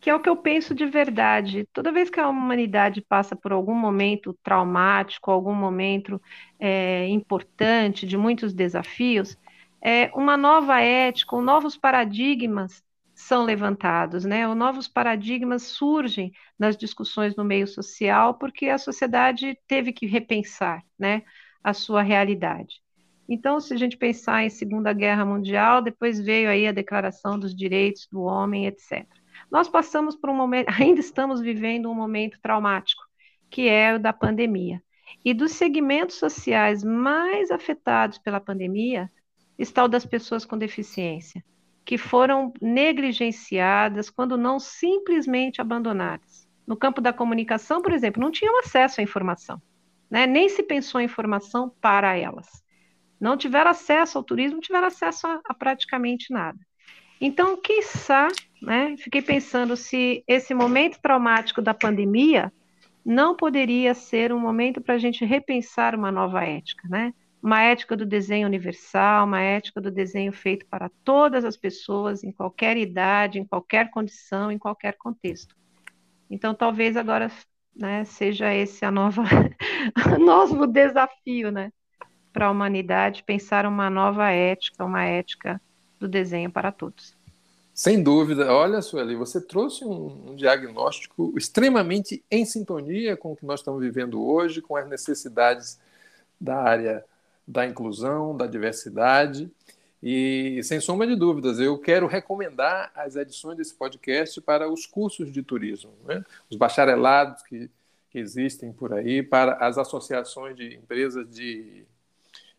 que 0.00 0.08
é 0.08 0.14
o 0.14 0.20
que 0.20 0.28
eu 0.28 0.36
penso 0.36 0.74
de 0.74 0.86
verdade. 0.86 1.68
Toda 1.72 1.92
vez 1.92 2.08
que 2.08 2.20
a 2.20 2.28
humanidade 2.28 3.02
passa 3.02 3.34
por 3.34 3.52
algum 3.52 3.74
momento 3.74 4.36
traumático, 4.42 5.30
algum 5.30 5.54
momento 5.54 6.20
é, 6.58 7.08
importante, 7.08 8.06
de 8.06 8.16
muitos 8.16 8.54
desafios, 8.54 9.36
é, 9.82 10.10
uma 10.14 10.36
nova 10.36 10.80
ética, 10.80 11.40
novos 11.40 11.76
paradigmas 11.76 12.82
são 13.18 13.44
levantados, 13.44 14.24
né? 14.24 14.46
Ou 14.46 14.54
novos 14.54 14.86
paradigmas 14.86 15.64
surgem 15.64 16.32
nas 16.56 16.76
discussões 16.76 17.34
no 17.34 17.44
meio 17.44 17.66
social, 17.66 18.34
porque 18.34 18.68
a 18.68 18.78
sociedade 18.78 19.58
teve 19.66 19.92
que 19.92 20.06
repensar, 20.06 20.84
né, 20.96 21.24
a 21.62 21.74
sua 21.74 22.00
realidade. 22.00 22.80
Então, 23.28 23.58
se 23.58 23.74
a 23.74 23.76
gente 23.76 23.96
pensar 23.96 24.44
em 24.44 24.50
Segunda 24.50 24.92
Guerra 24.92 25.24
Mundial, 25.24 25.82
depois 25.82 26.20
veio 26.20 26.48
aí 26.48 26.68
a 26.68 26.72
Declaração 26.72 27.36
dos 27.36 27.54
Direitos 27.56 28.06
do 28.10 28.22
Homem, 28.22 28.66
etc. 28.66 29.04
Nós 29.50 29.68
passamos 29.68 30.14
por 30.14 30.30
um 30.30 30.36
momento, 30.36 30.68
ainda 30.80 31.00
estamos 31.00 31.40
vivendo 31.40 31.90
um 31.90 31.94
momento 31.94 32.38
traumático, 32.40 33.02
que 33.50 33.68
é 33.68 33.96
o 33.96 33.98
da 33.98 34.12
pandemia. 34.12 34.80
E 35.24 35.34
dos 35.34 35.52
segmentos 35.52 36.16
sociais 36.16 36.84
mais 36.84 37.50
afetados 37.50 38.16
pela 38.18 38.38
pandemia, 38.38 39.10
está 39.58 39.82
o 39.82 39.88
das 39.88 40.06
pessoas 40.06 40.44
com 40.44 40.56
deficiência 40.56 41.42
que 41.88 41.96
foram 41.96 42.52
negligenciadas, 42.60 44.10
quando 44.10 44.36
não 44.36 44.60
simplesmente 44.60 45.58
abandonadas. 45.58 46.46
No 46.66 46.76
campo 46.76 47.00
da 47.00 47.14
comunicação, 47.14 47.80
por 47.80 47.92
exemplo, 47.94 48.20
não 48.22 48.30
tinham 48.30 48.60
acesso 48.60 49.00
à 49.00 49.02
informação, 49.02 49.58
né? 50.10 50.26
nem 50.26 50.50
se 50.50 50.62
pensou 50.62 51.00
em 51.00 51.04
informação 51.04 51.72
para 51.80 52.14
elas. 52.14 52.62
Não 53.18 53.38
tiveram 53.38 53.70
acesso 53.70 54.18
ao 54.18 54.22
turismo, 54.22 54.56
não 54.56 54.60
tiveram 54.60 54.86
acesso 54.86 55.26
a, 55.26 55.40
a 55.42 55.54
praticamente 55.54 56.30
nada. 56.30 56.58
Então, 57.18 57.56
quiçá, 57.56 58.28
né, 58.60 58.94
fiquei 58.98 59.22
pensando 59.22 59.74
se 59.74 60.22
esse 60.28 60.52
momento 60.52 61.00
traumático 61.00 61.62
da 61.62 61.72
pandemia 61.72 62.52
não 63.02 63.34
poderia 63.34 63.94
ser 63.94 64.30
um 64.30 64.38
momento 64.38 64.78
para 64.78 64.96
a 64.96 64.98
gente 64.98 65.24
repensar 65.24 65.94
uma 65.94 66.12
nova 66.12 66.44
ética, 66.44 66.86
né? 66.86 67.14
Uma 67.42 67.62
ética 67.62 67.96
do 67.96 68.04
desenho 68.04 68.46
universal, 68.46 69.24
uma 69.24 69.40
ética 69.40 69.80
do 69.80 69.90
desenho 69.90 70.32
feito 70.32 70.66
para 70.66 70.90
todas 71.04 71.44
as 71.44 71.56
pessoas, 71.56 72.24
em 72.24 72.32
qualquer 72.32 72.76
idade, 72.76 73.38
em 73.38 73.44
qualquer 73.44 73.90
condição, 73.90 74.50
em 74.50 74.58
qualquer 74.58 74.96
contexto. 74.96 75.54
Então, 76.30 76.54
talvez 76.54 76.96
agora 76.96 77.30
né, 77.74 78.04
seja 78.04 78.52
esse 78.52 78.84
a 78.84 78.90
nova, 78.90 79.22
novo 80.18 80.66
desafio 80.66 81.50
né, 81.50 81.72
para 82.32 82.46
a 82.46 82.50
humanidade, 82.50 83.22
pensar 83.22 83.66
uma 83.66 83.88
nova 83.88 84.30
ética, 84.30 84.84
uma 84.84 85.04
ética 85.04 85.60
do 85.98 86.08
desenho 86.08 86.50
para 86.50 86.72
todos. 86.72 87.16
Sem 87.72 88.02
dúvida. 88.02 88.52
Olha, 88.52 88.82
Sueli, 88.82 89.14
você 89.14 89.40
trouxe 89.40 89.84
um, 89.84 90.30
um, 90.30 90.34
diagnóstico 90.34 91.32
extremamente 91.36 92.24
em 92.28 92.44
sintonia 92.44 93.16
com 93.16 93.32
o 93.32 93.36
que 93.36 93.46
nós 93.46 93.60
estamos 93.60 93.80
vivendo 93.80 94.20
hoje, 94.20 94.60
com 94.60 94.74
as 94.74 94.88
necessidades 94.88 95.78
da 96.40 96.60
área 96.60 97.04
da 97.48 97.66
inclusão, 97.66 98.36
da 98.36 98.46
diversidade. 98.46 99.50
E, 100.02 100.60
sem 100.62 100.78
sombra 100.80 101.06
de 101.06 101.16
dúvidas, 101.16 101.58
eu 101.58 101.78
quero 101.78 102.06
recomendar 102.06 102.92
as 102.94 103.16
edições 103.16 103.56
desse 103.56 103.74
podcast 103.74 104.40
para 104.42 104.70
os 104.70 104.86
cursos 104.86 105.32
de 105.32 105.42
turismo, 105.42 105.90
né? 106.04 106.22
os 106.50 106.56
bacharelados 106.56 107.42
que, 107.42 107.68
que 108.10 108.18
existem 108.18 108.70
por 108.70 108.92
aí, 108.92 109.22
para 109.22 109.54
as 109.54 109.78
associações 109.78 110.54
de 110.54 110.76
empresas 110.76 111.28
de, 111.28 111.84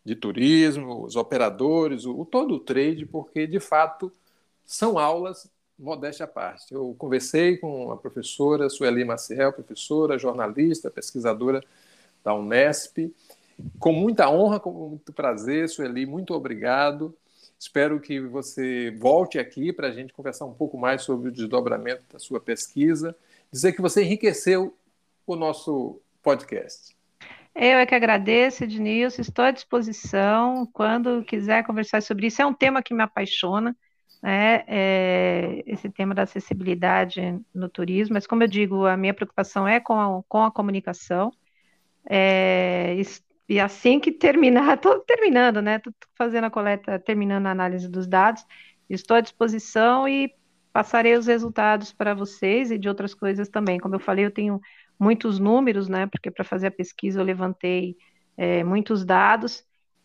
de 0.04 0.16
turismo, 0.16 1.04
os 1.04 1.16
operadores, 1.16 2.04
o, 2.04 2.24
todo 2.24 2.56
o 2.56 2.60
trade, 2.60 3.06
porque, 3.06 3.46
de 3.46 3.60
fato, 3.60 4.12
são 4.66 4.98
aulas 4.98 5.48
modéstia 5.78 6.24
à 6.24 6.28
parte. 6.28 6.74
Eu 6.74 6.94
conversei 6.98 7.56
com 7.56 7.90
a 7.90 7.96
professora 7.96 8.68
Sueli 8.68 9.02
Maciel, 9.02 9.52
professora, 9.52 10.18
jornalista, 10.18 10.90
pesquisadora 10.90 11.64
da 12.22 12.34
Unesp, 12.34 13.10
com 13.78 13.92
muita 13.92 14.30
honra, 14.30 14.60
com 14.60 14.72
muito 14.72 15.12
prazer, 15.12 15.68
Sueli, 15.68 16.06
muito 16.06 16.34
obrigado. 16.34 17.14
Espero 17.58 18.00
que 18.00 18.18
você 18.20 18.90
volte 18.98 19.38
aqui 19.38 19.72
para 19.72 19.88
a 19.88 19.92
gente 19.92 20.14
conversar 20.14 20.46
um 20.46 20.54
pouco 20.54 20.78
mais 20.78 21.02
sobre 21.02 21.28
o 21.28 21.32
desdobramento 21.32 22.02
da 22.10 22.18
sua 22.18 22.40
pesquisa. 22.40 23.14
Dizer 23.52 23.72
que 23.72 23.82
você 23.82 24.02
enriqueceu 24.02 24.74
o 25.26 25.36
nosso 25.36 26.00
podcast. 26.22 26.96
Eu 27.54 27.78
é 27.78 27.84
que 27.84 27.94
agradeço, 27.94 28.64
Ednilson. 28.64 29.20
Estou 29.20 29.44
à 29.44 29.50
disposição 29.50 30.66
quando 30.72 31.22
quiser 31.24 31.64
conversar 31.64 32.00
sobre 32.00 32.28
isso. 32.28 32.40
É 32.40 32.46
um 32.46 32.54
tema 32.54 32.82
que 32.82 32.94
me 32.94 33.02
apaixona, 33.02 33.76
né? 34.22 34.64
É 34.66 35.62
esse 35.66 35.90
tema 35.90 36.14
da 36.14 36.22
acessibilidade 36.22 37.38
no 37.52 37.68
turismo. 37.68 38.14
Mas, 38.14 38.26
como 38.26 38.42
eu 38.42 38.48
digo, 38.48 38.86
a 38.86 38.96
minha 38.96 39.12
preocupação 39.12 39.68
é 39.68 39.80
com 39.80 40.00
a, 40.00 40.22
com 40.28 40.44
a 40.44 40.50
comunicação. 40.50 41.30
É, 42.08 42.94
e 43.50 43.58
assim 43.58 43.98
que 43.98 44.12
terminar, 44.12 44.74
estou 44.78 45.00
terminando, 45.00 45.60
né? 45.60 45.76
Estou 45.76 45.92
fazendo 46.16 46.44
a 46.44 46.50
coleta, 46.50 47.00
terminando 47.00 47.48
a 47.48 47.50
análise 47.50 47.88
dos 47.88 48.06
dados. 48.06 48.46
Estou 48.88 49.16
à 49.16 49.20
disposição 49.20 50.08
e 50.08 50.32
passarei 50.72 51.16
os 51.16 51.26
resultados 51.26 51.92
para 51.92 52.14
vocês 52.14 52.70
e 52.70 52.78
de 52.78 52.88
outras 52.88 53.12
coisas 53.12 53.48
também. 53.48 53.80
Como 53.80 53.96
eu 53.96 53.98
falei, 53.98 54.24
eu 54.24 54.30
tenho 54.30 54.60
muitos 54.96 55.40
números, 55.40 55.88
né? 55.88 56.06
Porque 56.06 56.30
para 56.30 56.44
fazer 56.44 56.68
a 56.68 56.70
pesquisa 56.70 57.20
eu 57.20 57.24
levantei 57.24 57.96
é, 58.36 58.62
muitos 58.62 59.04
dados 59.04 59.64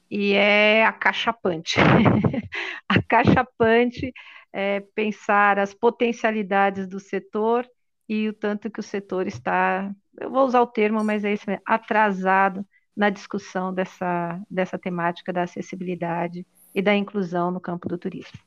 e 0.10 0.34
é 0.34 0.84
acachapante. 0.84 1.76
acachapante 2.90 4.12
é, 4.52 4.80
pensar 4.96 5.60
as 5.60 5.72
potencialidades 5.72 6.88
do 6.88 7.00
setor 7.00 7.68
e 8.10 8.28
o 8.28 8.34
tanto 8.34 8.72
que 8.72 8.80
o 8.80 8.84
setor 8.84 9.28
está, 9.28 9.92
eu 10.20 10.32
vou 10.32 10.46
usar 10.46 10.62
o 10.62 10.68
termo, 10.68 11.04
mas 11.04 11.24
é 11.24 11.34
isso 11.34 11.48
mesmo, 11.48 11.62
atrasado 11.64 12.66
na 12.96 13.10
discussão 13.10 13.74
dessa, 13.74 14.40
dessa 14.50 14.78
temática 14.78 15.34
da 15.34 15.44
acessibilidade 15.44 16.46
e 16.74 16.82
da 16.82 16.96
inclusão 16.96 17.52
no 17.52 17.60
campo 17.60 17.90
do 17.90 17.98
turismo. 17.98 18.40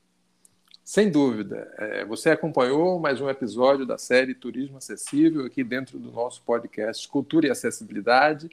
Sem 0.84 1.10
dúvida. 1.10 1.70
É, 1.76 2.04
você 2.06 2.30
acompanhou 2.30 2.98
mais 2.98 3.20
um 3.20 3.28
episódio 3.28 3.84
da 3.84 3.98
série 3.98 4.34
Turismo 4.34 4.78
Acessível 4.78 5.44
aqui 5.44 5.62
dentro 5.62 5.98
do 5.98 6.10
nosso 6.10 6.42
podcast 6.42 7.06
Cultura 7.06 7.46
e 7.46 7.50
Acessibilidade. 7.50 8.48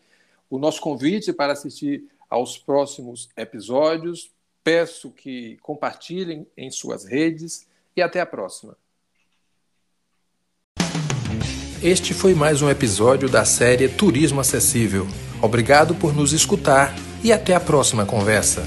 O 0.50 0.60
nosso 0.60 0.82
convite 0.82 1.32
para 1.32 1.54
assistir 1.54 2.04
aos 2.30 2.58
próximos 2.58 3.30
episódios. 3.38 4.30
Peço 4.64 5.12
que 5.12 5.58
compartilhem 5.62 6.46
em 6.58 6.70
suas 6.70 7.06
redes 7.06 7.68
e 7.96 8.02
até 8.02 8.20
a 8.20 8.26
próxima. 8.26 8.76
Este 11.82 12.14
foi 12.14 12.34
mais 12.34 12.62
um 12.62 12.70
episódio 12.70 13.30
da 13.30 13.46
série 13.46 13.88
Turismo 13.88 14.42
Acessível. 14.42 15.08
Obrigado 15.46 15.94
por 15.94 16.16
nos 16.16 16.34
escutar 16.34 16.96
e 17.24 17.32
até 17.32 17.54
a 17.54 17.60
próxima 17.60 18.04
conversa. 18.04 18.64